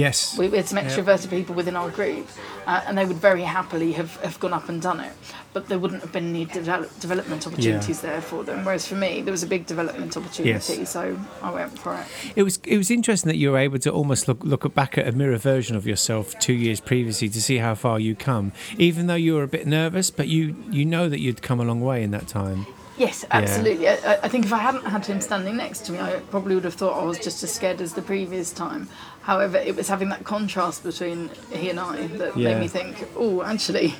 Yes. 0.00 0.36
we, 0.38 0.48
we 0.48 0.56
had 0.56 0.68
some 0.68 0.78
extroverted 0.78 1.30
people 1.30 1.54
within 1.54 1.76
our 1.76 1.90
group, 1.90 2.26
uh, 2.66 2.82
and 2.86 2.96
they 2.98 3.04
would 3.04 3.18
very 3.18 3.42
happily 3.42 3.92
have, 3.92 4.16
have 4.22 4.38
gone 4.40 4.52
up 4.52 4.68
and 4.68 4.80
done 4.82 5.00
it. 5.00 5.12
But 5.52 5.68
there 5.68 5.78
wouldn't 5.78 6.02
have 6.02 6.12
been 6.12 6.28
any 6.30 6.44
develop, 6.44 6.88
development 7.00 7.46
opportunities 7.46 8.00
there 8.00 8.20
for 8.20 8.44
them. 8.44 8.64
Whereas 8.64 8.86
for 8.86 8.94
me, 8.94 9.20
there 9.20 9.32
was 9.32 9.42
a 9.42 9.46
big 9.48 9.66
development 9.66 10.16
opportunity, 10.16 10.74
Yes. 10.78 10.90
so 10.90 11.18
I 11.42 11.50
went 11.50 11.78
for 11.78 11.94
it. 11.94 12.06
It 12.36 12.42
was 12.44 12.60
it 12.64 12.76
was 12.78 12.90
interesting 12.90 13.28
that 13.28 13.36
you 13.36 13.50
were 13.50 13.58
able 13.58 13.78
to 13.80 13.90
almost 13.90 14.28
look 14.28 14.42
look 14.44 14.72
back 14.74 14.96
at 14.96 15.08
a 15.08 15.12
mirror 15.12 15.38
version 15.38 15.74
of 15.76 15.86
yourself 15.86 16.38
two 16.38 16.52
years 16.52 16.80
previously 16.80 17.28
to 17.30 17.42
see 17.42 17.58
how 17.58 17.74
far 17.74 17.98
you 17.98 18.14
come, 18.14 18.52
even 18.78 19.06
though 19.08 19.14
you 19.26 19.34
were 19.34 19.42
a 19.42 19.48
bit 19.48 19.66
nervous, 19.66 20.10
but 20.10 20.28
you 20.28 20.54
you 20.70 20.84
know 20.84 21.08
that 21.08 21.20
you'd 21.20 21.42
come 21.42 21.58
a 21.60 21.64
long 21.64 21.80
way 21.80 22.02
in 22.04 22.10
that 22.12 22.28
time. 22.28 22.66
Yes, 22.96 23.24
absolutely. 23.30 23.88
I, 23.88 23.94
I 24.24 24.28
think 24.28 24.44
if 24.44 24.52
I 24.52 24.58
hadn't 24.58 24.84
had 24.84 25.06
him 25.06 25.22
standing 25.22 25.56
next 25.56 25.86
to 25.86 25.92
me, 25.92 25.98
I 25.98 26.20
probably 26.30 26.54
would 26.54 26.64
have 26.64 26.74
thought 26.74 27.00
I 27.00 27.04
was 27.04 27.18
just 27.18 27.42
as 27.42 27.50
scared 27.50 27.80
as 27.80 27.94
the 27.94 28.02
previous 28.02 28.52
time. 28.52 28.88
However, 29.22 29.58
it 29.58 29.76
was 29.76 29.88
having 29.88 30.08
that 30.08 30.24
contrast 30.24 30.82
between 30.82 31.30
he 31.52 31.70
and 31.70 31.78
I 31.78 32.06
that 32.06 32.36
Yeah. 32.36 32.54
made 32.54 32.60
me 32.60 32.68
think, 32.68 33.06
oh, 33.16 33.42
actually, 33.42 33.94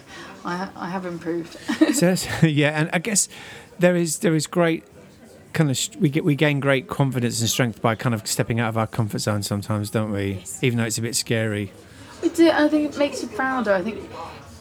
I, 0.44 0.68
I 0.74 0.88
have 0.90 1.04
improved. 1.06 1.56
So 1.94 2.14
yeah, 2.46 2.70
and 2.80 2.90
I 2.92 2.98
guess 2.98 3.28
there 3.78 3.96
is 3.96 4.18
there 4.18 4.34
is 4.34 4.46
great 4.46 4.84
kind 5.52 5.70
of 5.70 5.78
we 5.98 6.08
get 6.08 6.24
we 6.24 6.34
gain 6.36 6.60
great 6.60 6.86
confidence 6.88 7.40
and 7.40 7.50
strength 7.50 7.82
by 7.82 7.94
kind 7.96 8.14
of 8.14 8.26
stepping 8.26 8.60
out 8.60 8.68
of 8.68 8.78
our 8.78 8.86
comfort 8.86 9.18
zone 9.18 9.42
sometimes, 9.42 9.90
don't 9.90 10.12
we? 10.12 10.44
Even 10.62 10.78
though 10.78 10.84
it's 10.84 10.98
a 10.98 11.02
bit 11.02 11.16
scary. 11.16 11.72
We 12.22 12.28
do, 12.28 12.50
I 12.50 12.68
think 12.68 12.92
it 12.94 12.98
makes 12.98 13.22
you 13.22 13.28
prouder. 13.28 13.72
I 13.72 13.82
think 13.82 13.98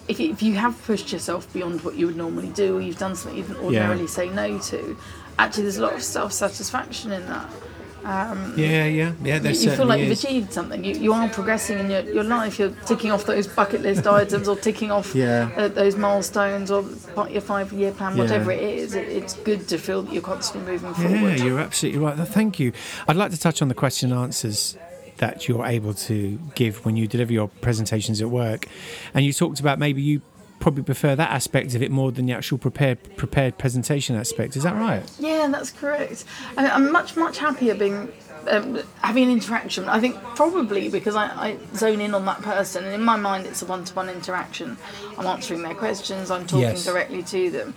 if 0.08 0.19
you, 0.19 0.32
if 0.32 0.41
you 0.41 0.56
have 0.56 0.82
pushed 0.86 1.12
yourself 1.13 1.52
beyond 1.54 1.82
what 1.84 1.95
you 1.95 2.08
would 2.08 2.15
normally 2.17 2.50
do, 2.50 2.78
or 2.78 2.82
you've 2.82 2.98
done 2.98 3.15
something 3.15 3.38
you 3.38 3.43
wouldn't 3.45 3.63
ordinarily 3.63 4.08
say 4.08 4.30
no 4.30 4.58
to, 4.58 4.98
actually 5.38 5.63
there's 5.63 5.78
a 5.78 5.82
lot 5.84 5.93
of 5.93 6.02
self 6.04 6.34
satisfaction 6.34 7.12
in 7.12 7.26
that. 7.28 7.50
Yeah, 8.03 8.85
yeah, 8.85 8.85
yeah. 9.23 9.39
You, 9.41 9.49
you 9.49 9.71
feel 9.71 9.85
like 9.85 9.99
you've 10.01 10.12
is. 10.12 10.23
achieved 10.23 10.53
something. 10.53 10.83
You, 10.83 10.93
you 10.95 11.13
are 11.13 11.27
progressing 11.29 11.79
in 11.79 11.89
your, 11.89 12.01
your 12.01 12.23
life. 12.23 12.59
You're 12.59 12.71
ticking 12.85 13.12
off 13.12 13.25
those 13.25 13.47
bucket 13.47 13.81
list 13.81 14.07
items, 14.21 14.47
or 14.47 14.55
ticking 14.55 14.91
off 14.91 15.13
Yeah. 15.15 15.49
uh, 15.55 15.67
those 15.67 15.95
milestones, 15.95 16.71
or 16.71 16.83
part- 17.15 17.31
your 17.31 17.41
five 17.41 17.71
year 17.73 17.91
plan, 17.91 18.15
Yeah. 18.15 18.23
whatever 18.23 18.51
it 18.51 18.62
is. 18.62 18.95
It, 18.95 19.07
it's 19.07 19.33
good 19.35 19.67
to 19.69 19.77
feel 19.77 20.01
that 20.03 20.13
you're 20.13 20.21
constantly 20.21 20.71
moving 20.73 20.93
forward. 20.93 21.12
Yeah, 21.39 21.43
you're 21.45 21.59
absolutely 21.59 21.99
right. 22.01 22.17
Thank 22.17 22.59
you. 22.59 22.71
I'd 23.07 23.15
like 23.15 23.31
to 23.31 23.39
touch 23.39 23.62
on 23.62 23.67
the 23.67 23.75
question 23.75 24.12
and 24.12 24.19
answers 24.21 24.77
that 25.17 25.47
you're 25.49 25.65
able 25.65 25.93
to 25.93 26.39
give 26.55 26.85
when 26.85 26.95
you 26.95 27.05
deliver 27.07 27.33
your 27.33 27.49
presentations 27.59 28.21
at 28.21 28.29
work. 28.29 28.67
And 29.13 29.25
you 29.25 29.33
talked 29.33 29.59
about 29.59 29.77
maybe 29.77 30.01
you 30.01 30.21
probably 30.60 30.84
prefer 30.84 31.15
that 31.15 31.32
aspect 31.32 31.74
of 31.76 31.82
it 31.82 31.91
more 31.91 32.12
than 32.12 32.26
the 32.26 32.34
actual 32.34 32.58
prepared 32.58 32.98
prepared 33.17 33.58
presentation 33.58 34.15
aspect. 34.15 34.56
Is 34.56 34.63
that 34.63 34.76
right? 34.76 35.04
Yeah, 35.19 35.48
that's 35.52 35.72
correct. 35.72 36.26
And 36.58 36.67
I'm 36.67 36.91
much, 36.91 37.15
much 37.15 37.38
happier 37.39 37.76
being 37.76 38.12
um, 38.50 38.80
having 39.02 39.26
an 39.26 39.32
interaction. 39.32 39.88
I 39.89 40.00
think 40.00 40.15
probably 40.36 40.89
because 40.89 41.15
I, 41.15 41.26
I 41.26 41.58
zone 41.76 42.02
in 42.02 42.13
on 42.13 42.26
that 42.26 42.41
person, 42.41 42.84
and 42.86 42.93
in 42.93 43.02
my 43.02 43.15
mind, 43.17 43.45
it's 43.45 43.62
a 43.62 43.65
one-to-one 43.65 44.10
interaction. 44.10 44.78
I'm 45.17 45.26
answering 45.26 45.62
their 45.62 45.76
questions. 45.76 46.32
I'm 46.32 46.45
talking 46.45 46.62
Yes. 46.62 46.86
directly 46.86 47.24
to 47.24 47.50
them. 47.52 47.74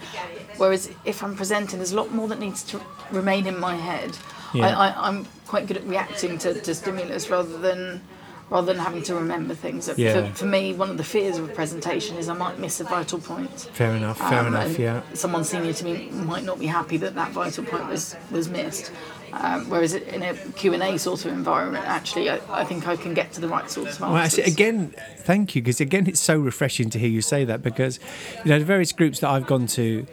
Whereas 0.56 0.90
if 1.04 1.22
I'm 1.22 1.34
presenting, 1.36 1.78
there's 1.78 1.92
a 1.92 1.96
lot 1.96 2.12
more 2.12 2.28
that 2.28 2.38
needs 2.38 2.62
to 2.64 2.80
remain 3.10 3.46
in 3.46 3.58
my 3.58 3.76
head. 3.76 4.16
Yeah. 4.54 4.66
I, 4.68 4.88
I, 4.88 5.08
I'm 5.08 5.26
quite 5.46 5.66
good 5.66 5.76
at 5.78 5.84
reacting 5.84 6.38
to, 6.38 6.54
to 6.60 6.74
stimulus 6.74 7.28
rather 7.30 7.58
than 7.58 8.00
rather 8.50 8.72
than 8.72 8.82
having 8.82 9.02
to 9.04 9.14
remember 9.14 9.54
things. 9.54 9.90
Yeah. 9.96 10.28
For, 10.28 10.34
for 10.34 10.46
me, 10.46 10.74
one 10.74 10.90
of 10.90 10.96
the 10.96 11.04
fears 11.04 11.38
of 11.38 11.48
a 11.48 11.52
presentation 11.52 12.16
is 12.16 12.28
I 12.28 12.34
might 12.34 12.58
miss 12.58 12.80
a 12.80 12.84
vital 12.84 13.18
point. 13.18 13.68
Fair 13.72 13.94
enough. 13.94 14.18
Fair 14.18 14.40
Um, 14.40 14.48
enough. 14.48 14.78
Yeah. 14.78 15.02
Someone 15.14 15.44
senior 15.44 15.72
to 15.72 15.84
me 15.84 16.10
might 16.10 16.44
not 16.44 16.58
be 16.58 16.66
happy 16.66 16.96
that 16.98 17.14
that 17.14 17.32
vital 17.32 17.64
point 17.64 17.88
was 17.88 18.14
was 18.30 18.48
missed. 18.48 18.92
Um, 19.32 19.70
whereas 19.70 19.94
in 19.94 20.22
a 20.22 20.34
Q 20.34 20.74
and 20.74 20.82
A 20.82 20.98
sort 20.98 21.24
of 21.24 21.32
environment, 21.32 21.86
actually, 21.86 22.28
I, 22.28 22.38
I 22.50 22.64
think 22.64 22.86
I 22.86 22.96
can 22.96 23.14
get 23.14 23.32
to 23.32 23.40
the 23.40 23.48
right 23.48 23.70
sorts 23.70 23.96
of 23.96 24.02
answers. 24.02 24.12
Well, 24.12 24.16
actually, 24.16 24.42
again, 24.42 24.94
thank 25.20 25.54
you, 25.54 25.62
because 25.62 25.80
again, 25.80 26.06
it's 26.06 26.20
so 26.20 26.38
refreshing 26.38 26.90
to 26.90 26.98
hear 26.98 27.08
you 27.08 27.22
say 27.22 27.46
that 27.46 27.62
because, 27.62 27.98
you 28.44 28.50
know, 28.50 28.58
the 28.58 28.64
various 28.66 28.92
groups 28.92 29.20
that 29.20 29.30
I've 29.30 29.46
gone 29.46 29.66
to, 29.68 30.06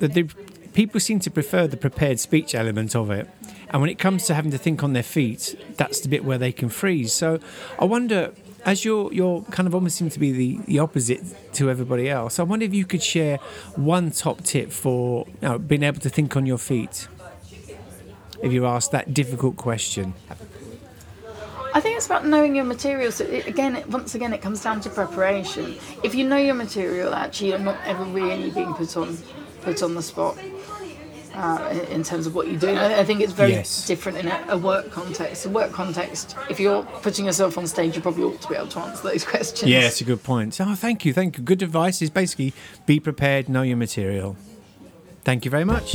the, 0.00 0.08
the 0.08 0.24
people 0.72 0.98
seem 0.98 1.20
to 1.20 1.30
prefer 1.30 1.68
the 1.68 1.76
prepared 1.76 2.18
speech 2.18 2.52
element 2.52 2.96
of 2.96 3.12
it, 3.12 3.28
and 3.70 3.80
when 3.80 3.90
it 3.90 3.98
comes 3.98 4.26
to 4.26 4.34
having 4.34 4.50
to 4.50 4.58
think 4.58 4.82
on 4.82 4.92
their 4.92 5.02
feet, 5.02 5.56
that's 5.76 6.00
the 6.00 6.08
bit 6.08 6.24
where 6.24 6.38
they 6.38 6.52
can 6.52 6.68
freeze. 6.68 7.12
So, 7.12 7.38
I 7.78 7.84
wonder 7.84 8.32
as 8.64 8.84
you're 8.84 9.12
you're 9.12 9.42
kind 9.44 9.66
of 9.66 9.74
almost 9.74 9.96
seem 9.96 10.10
to 10.10 10.18
be 10.18 10.32
the, 10.32 10.58
the 10.66 10.78
opposite 10.78 11.22
to 11.54 11.70
everybody 11.70 12.10
else, 12.10 12.38
I 12.38 12.42
wonder 12.42 12.64
if 12.64 12.74
you 12.74 12.84
could 12.84 13.02
share 13.02 13.38
one 13.76 14.10
top 14.10 14.42
tip 14.42 14.70
for 14.70 15.26
you 15.26 15.48
know, 15.48 15.58
being 15.58 15.82
able 15.82 16.00
to 16.00 16.10
think 16.10 16.36
on 16.36 16.46
your 16.46 16.58
feet. 16.58 17.08
If 18.42 18.52
you're 18.52 18.66
asked 18.66 18.92
that 18.92 19.14
difficult 19.14 19.56
question. 19.56 20.14
I 21.74 21.80
think 21.80 21.96
it's 21.96 22.06
about 22.06 22.24
knowing 22.24 22.54
your 22.54 22.64
material. 22.64 23.10
So 23.10 23.24
it, 23.24 23.46
again, 23.46 23.76
it, 23.76 23.88
once 23.88 24.14
again, 24.14 24.32
it 24.32 24.40
comes 24.40 24.62
down 24.62 24.80
to 24.82 24.90
preparation. 24.90 25.76
If 26.02 26.14
you 26.14 26.26
know 26.26 26.36
your 26.36 26.54
material, 26.54 27.14
actually, 27.14 27.50
you're 27.50 27.58
not 27.58 27.78
ever 27.84 28.04
really 28.04 28.50
being 28.50 28.74
put 28.74 28.96
on 28.96 29.18
put 29.62 29.82
on 29.82 29.94
the 29.94 30.02
spot 30.02 30.38
uh, 31.38 31.68
in, 31.70 31.80
in 31.98 32.02
terms 32.02 32.26
of 32.26 32.34
what 32.34 32.48
you 32.48 32.58
do. 32.58 32.68
I, 32.68 32.98
I 33.00 33.04
think 33.04 33.20
it's 33.20 33.32
very 33.32 33.52
Yes. 33.52 33.86
different 33.86 34.18
in 34.18 34.26
a, 34.26 34.44
a 34.48 34.58
work 34.58 34.90
context. 34.90 35.46
A 35.46 35.48
work 35.48 35.72
context, 35.72 36.36
if 36.50 36.58
you're 36.58 36.82
putting 37.02 37.24
yourself 37.26 37.56
on 37.56 37.66
stage, 37.66 37.94
you 37.96 38.02
probably 38.02 38.24
ought 38.24 38.40
to 38.42 38.48
be 38.48 38.56
able 38.56 38.66
to 38.68 38.80
answer 38.80 39.02
those 39.08 39.24
questions. 39.32 39.70
Yeah, 39.70 39.86
it's 39.86 40.00
a 40.00 40.04
good 40.04 40.22
point. 40.22 40.60
Oh, 40.60 40.74
thank 40.74 41.04
you, 41.04 41.12
thank 41.14 41.38
you. 41.38 41.44
Good 41.44 41.62
advice 41.62 42.02
is 42.02 42.10
basically 42.10 42.52
be 42.86 42.98
prepared, 43.00 43.48
know 43.48 43.62
your 43.62 43.76
material. 43.76 44.36
Thank 45.24 45.44
you 45.44 45.50
very 45.50 45.64
much. 45.64 45.94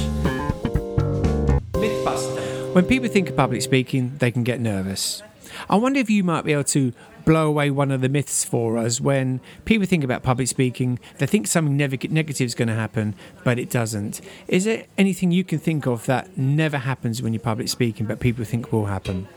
Mythbuster. 1.74 2.74
When 2.74 2.86
people 2.86 3.10
think 3.10 3.30
of 3.30 3.36
public 3.36 3.62
speaking, 3.62 4.16
they 4.20 4.32
can 4.32 4.44
get 4.44 4.60
nervous. 4.60 5.22
I 5.70 5.76
wonder 5.76 6.00
if 6.00 6.10
you 6.10 6.24
might 6.24 6.46
be 6.46 6.54
able 6.54 6.64
to 6.66 6.94
blow 7.26 7.48
away 7.48 7.72
one 7.72 7.92
of 7.92 8.02
the 8.02 8.10
myths 8.10 8.44
for 8.44 8.78
us 8.78 9.00
when 9.00 9.40
people 9.66 9.88
think 9.88 10.04
about 10.04 10.24
public 10.24 10.48
speaking, 10.48 11.00
they 11.18 11.26
think 11.26 11.48
something 11.48 11.78
neg- 11.78 12.12
negative 12.12 12.46
is 12.46 12.56
going 12.56 12.68
to 12.68 12.74
happen, 12.74 13.16
but 13.44 13.60
it 13.60 13.70
doesn't. 13.70 14.22
Is 14.48 14.66
there 14.66 14.86
anything 14.98 15.32
you 15.32 15.44
can 15.44 15.60
think 15.60 15.86
of 15.86 16.06
that 16.06 16.38
never 16.38 16.78
happens 16.78 17.22
when 17.22 17.34
you're 17.34 17.40
public 17.42 17.70
speaking, 17.70 18.06
but 18.06 18.20
people 18.20 18.46
think 18.46 18.72
will 18.72 18.86
happen? 18.86 19.28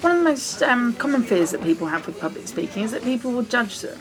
One 0.00 0.12
of 0.12 0.18
the 0.18 0.24
most 0.24 0.62
um, 0.62 0.94
common 0.94 1.22
fears 1.22 1.52
that 1.52 1.62
people 1.62 1.86
have 1.86 2.06
with 2.06 2.18
public 2.18 2.48
speaking 2.48 2.82
is 2.82 2.90
that 2.90 3.04
people 3.04 3.30
will 3.30 3.44
judge 3.44 3.80
them. 3.80 3.98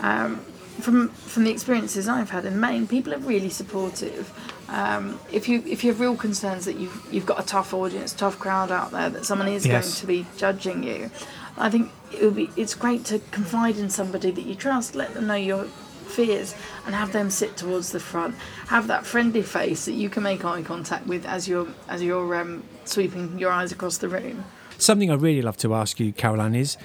Um, 0.00 0.36
from 0.80 1.08
from 1.08 1.44
the 1.44 1.50
experiences 1.50 2.06
I've 2.08 2.30
had 2.30 2.44
in 2.44 2.60
Maine, 2.60 2.86
people 2.86 3.12
are 3.14 3.18
really 3.18 3.50
supportive. 3.50 4.32
Um, 4.68 5.18
if 5.32 5.48
you 5.48 5.62
if 5.66 5.82
you 5.82 5.90
have 5.90 6.00
real 6.00 6.16
concerns 6.16 6.64
that 6.66 6.76
you've 6.76 7.06
you've 7.10 7.24
got 7.26 7.40
a 7.40 7.46
tough 7.46 7.72
audience, 7.72 8.12
tough 8.12 8.38
crowd 8.38 8.70
out 8.70 8.90
there, 8.90 9.08
that 9.10 9.24
someone 9.24 9.48
is 9.48 9.66
Yes. 9.66 9.84
going 9.84 9.94
to 10.00 10.06
be 10.06 10.26
judging 10.36 10.82
you, 10.82 11.10
I 11.56 11.70
think 11.70 11.90
it 12.12 12.22
would 12.22 12.36
be 12.36 12.50
it's 12.56 12.74
great 12.74 13.04
to 13.06 13.18
confide 13.30 13.76
in 13.78 13.88
somebody 13.88 14.30
that 14.30 14.42
you 14.44 14.54
trust, 14.54 14.94
let 14.94 15.14
them 15.14 15.26
know 15.26 15.34
your 15.36 15.64
fears, 16.06 16.54
and 16.84 16.94
have 16.94 17.12
them 17.12 17.30
sit 17.30 17.56
towards 17.56 17.92
the 17.92 18.00
front. 18.00 18.34
Have 18.66 18.88
that 18.88 19.06
friendly 19.06 19.42
face 19.42 19.86
that 19.86 19.92
you 19.92 20.10
can 20.10 20.22
make 20.22 20.44
eye 20.44 20.62
contact 20.62 21.06
with 21.06 21.24
as 21.24 21.48
you're 21.48 21.68
as 21.88 22.02
you're 22.02 22.36
um, 22.36 22.62
sweeping 22.84 23.38
your 23.38 23.50
eyes 23.50 23.72
across 23.72 23.96
the 23.98 24.08
room. 24.08 24.44
Something 24.76 25.10
I'd 25.10 25.22
really 25.22 25.42
love 25.42 25.56
to 25.58 25.74
ask 25.74 25.98
you, 25.98 26.12
Caroline, 26.12 26.54
is 26.54 26.76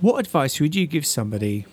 what 0.00 0.18
advice 0.20 0.60
would 0.60 0.74
you 0.76 0.86
give 0.86 1.04
somebody 1.04 1.66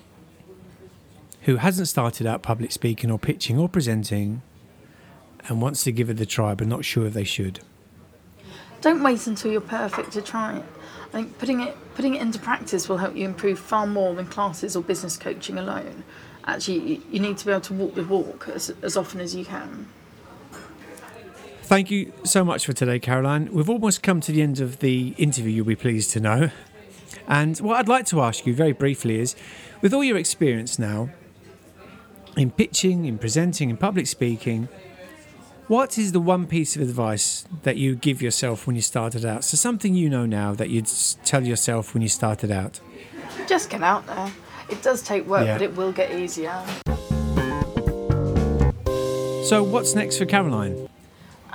who 1.43 1.57
hasn't 1.57 1.87
started 1.87 2.25
out 2.25 2.41
public 2.41 2.71
speaking 2.71 3.11
or 3.11 3.19
pitching 3.19 3.59
or 3.59 3.69
presenting 3.69 4.41
and 5.47 5.61
wants 5.61 5.83
to 5.83 5.91
give 5.91 6.09
it 6.09 6.19
a 6.19 6.25
try 6.25 6.53
but 6.55 6.67
not 6.67 6.85
sure 6.85 7.05
if 7.05 7.13
they 7.13 7.23
should? 7.23 7.59
don't 8.85 9.01
wait 9.01 9.25
until 9.25 9.51
you're 9.51 9.61
perfect 9.61 10.11
to 10.11 10.21
try 10.21 10.57
it. 10.57 10.65
I 11.07 11.11
think 11.11 11.39
putting 11.39 11.61
it 11.61 11.75
putting 11.95 12.13
it 12.13 12.21
into 12.21 12.37
practice 12.37 12.87
will 12.87 12.97
help 12.97 13.15
you 13.15 13.25
improve 13.25 13.57
far 13.57 13.87
more 13.87 14.13
than 14.13 14.27
classes 14.27 14.75
or 14.75 14.83
business 14.83 15.17
coaching 15.17 15.57
alone. 15.57 16.03
Actually, 16.45 17.01
you- 17.09 17.19
need 17.19 17.35
to 17.39 17.45
be 17.47 17.51
able 17.51 17.61
to 17.61 17.73
walk 17.73 17.95
the 17.95 18.03
walk 18.03 18.47
as, 18.53 18.71
as 18.83 18.95
often 18.95 19.19
as 19.19 19.33
you 19.33 19.43
can. 19.43 19.87
Thank 21.63 21.89
you 21.89 22.13
so 22.23 22.45
much 22.45 22.67
for 22.67 22.73
today, 22.73 22.99
Caroline. 22.99 23.51
We've 23.51 23.71
almost 23.71 24.03
come 24.03 24.21
to 24.21 24.31
the 24.31 24.43
end 24.43 24.59
of 24.59 24.77
the 24.79 25.15
interview, 25.17 25.51
you'll 25.51 25.65
be 25.65 25.75
pleased 25.75 26.11
to 26.11 26.19
know. 26.19 26.51
And 27.27 27.57
what 27.57 27.77
I'd 27.79 27.87
like 27.87 28.05
to 28.07 28.21
ask 28.21 28.45
you 28.45 28.53
very 28.53 28.73
briefly 28.73 29.19
is 29.19 29.35
with 29.81 29.95
all 29.95 30.03
your 30.03 30.17
experience 30.17 30.77
now 30.77 31.09
in 32.37 32.51
pitching, 32.51 33.05
in 33.05 33.17
presenting, 33.17 33.71
in 33.71 33.77
public 33.77 34.05
speaking, 34.05 34.69
what 35.67 35.97
is 35.97 36.11
the 36.11 36.19
one 36.19 36.45
piece 36.47 36.75
of 36.75 36.81
advice 36.81 37.45
that 37.63 37.77
you 37.77 37.95
give 37.95 38.21
yourself 38.21 38.67
when 38.67 38.75
you 38.75 38.81
started 38.81 39.25
out? 39.25 39.43
So, 39.43 39.57
something 39.57 39.95
you 39.95 40.09
know 40.09 40.25
now 40.25 40.53
that 40.53 40.69
you'd 40.69 40.89
tell 41.23 41.43
yourself 41.43 41.93
when 41.93 42.01
you 42.01 42.09
started 42.09 42.51
out. 42.51 42.79
Just 43.47 43.69
get 43.69 43.81
out 43.83 44.05
there. 44.07 44.31
It 44.69 44.81
does 44.81 45.01
take 45.01 45.25
work, 45.27 45.45
Yeah. 45.45 45.55
but 45.55 45.61
it 45.61 45.75
will 45.75 45.91
get 45.91 46.11
easier. 46.11 46.61
So, 49.45 49.63
what's 49.63 49.93
next 49.93 50.17
for 50.17 50.25
Caroline? 50.25 50.89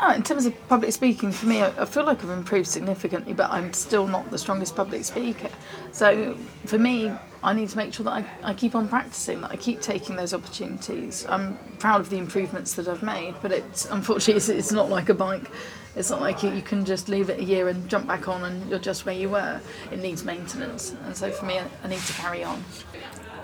Oh, 0.02 0.12
in 0.14 0.22
terms 0.22 0.46
of 0.46 0.54
public 0.68 0.92
speaking, 0.92 1.30
for 1.30 1.44
me, 1.44 1.62
I, 1.62 1.84
feel 1.84 2.04
like 2.04 2.24
I've 2.24 2.30
improved 2.30 2.68
significantly, 2.68 3.34
but 3.34 3.50
I'm 3.50 3.74
still 3.74 4.06
not 4.06 4.30
the 4.30 4.38
strongest 4.38 4.74
public 4.74 5.04
speaker. 5.04 5.50
So 5.92 6.38
for 6.64 6.78
me, 6.78 7.12
I 7.42 7.52
need 7.52 7.68
to 7.68 7.76
make 7.76 7.92
sure 7.92 8.04
that 8.04 8.12
I, 8.12 8.24
I 8.42 8.54
keep 8.54 8.74
on 8.74 8.88
practicing, 8.88 9.42
that 9.42 9.50
I 9.50 9.56
keep 9.56 9.82
taking 9.82 10.16
those 10.16 10.32
opportunities. 10.32 11.26
I'm 11.28 11.58
proud 11.78 12.00
of 12.00 12.08
the 12.08 12.16
improvements 12.16 12.74
that 12.74 12.88
I've 12.88 13.02
made, 13.02 13.34
but 13.42 13.52
it's 13.52 13.84
unfortunately 13.90 14.36
it's, 14.36 14.48
it's 14.48 14.72
not 14.72 14.88
like 14.88 15.10
a 15.10 15.14
bike. 15.14 15.50
It's 15.94 16.08
not 16.08 16.22
like 16.22 16.42
you, 16.42 16.50
you 16.50 16.62
can 16.62 16.86
just 16.86 17.10
leave 17.10 17.28
it 17.28 17.38
a 17.38 17.44
year 17.44 17.68
and 17.68 17.86
jump 17.86 18.06
back 18.06 18.26
on 18.26 18.44
and 18.44 18.70
you're 18.70 18.78
just 18.78 19.04
where 19.04 19.14
you 19.14 19.28
were. 19.28 19.60
It 19.92 19.98
needs 19.98 20.24
maintenance, 20.24 20.96
and 21.04 21.14
so 21.14 21.30
for 21.30 21.44
me, 21.44 21.58
I, 21.58 21.66
I 21.84 21.88
need 21.88 22.00
to 22.00 22.12
carry 22.14 22.42
on. 22.42 22.64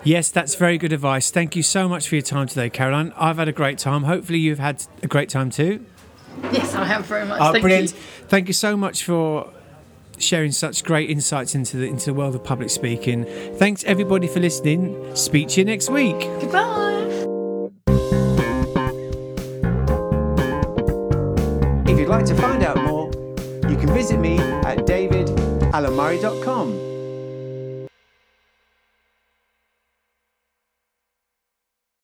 Yes, 0.05 0.31
that's 0.31 0.55
very 0.55 0.79
good 0.79 0.95
advice. 0.95 1.31
Thank 1.31 1.55
you 1.55 1.63
so 1.63 1.87
much 1.87 2.09
for 2.09 2.15
your 2.15 2.23
time 2.23 2.47
today, 2.47 2.71
Caroline. 2.71 3.13
I've 3.15 3.37
had 3.37 3.49
a 3.49 3.53
great 3.53 3.77
time. 3.77 4.05
Hopefully, 4.05 4.39
you've 4.39 4.59
had 4.59 4.87
a 5.03 5.07
great 5.07 5.29
time 5.29 5.51
too. 5.51 5.85
Yes, 6.53 6.75
I 6.75 6.85
have 6.85 7.07
very 7.07 7.27
much. 7.27 7.41
Oh, 7.41 7.53
Thank 7.53 7.63
brilliant! 7.63 7.93
you. 7.93 7.99
Thank 8.29 8.49
you 8.49 8.55
so 8.55 8.77
much 8.77 9.05
for 9.05 9.51
sharing 10.19 10.53
such 10.53 10.85
great 10.85 11.11
insights 11.11 11.55
into 11.55 11.77
the 11.77 11.87
into 11.87 12.07
the 12.07 12.15
world 12.15 12.35
of 12.35 12.43
public 12.45 12.71
speaking. 12.71 13.25
Thanks 13.59 13.85
everybody 13.85 14.27
for 14.27 14.41
listening. 14.41 15.15
Speak 15.15 15.49
to 15.49 15.61
you 15.61 15.65
next 15.65 15.91
week. 15.91 16.19
Goodbye. 16.41 16.83
If 21.87 21.99
you'd 21.99 22.09
like 22.09 22.25
to 22.27 22.35
find 22.35 22.63
out 22.63 22.77
more, 22.83 23.07
you 23.69 23.77
can 23.77 23.89
visit 23.95 24.19
me 24.19 24.39
at 24.39 24.79
davidalanmurray.com. 24.87 26.96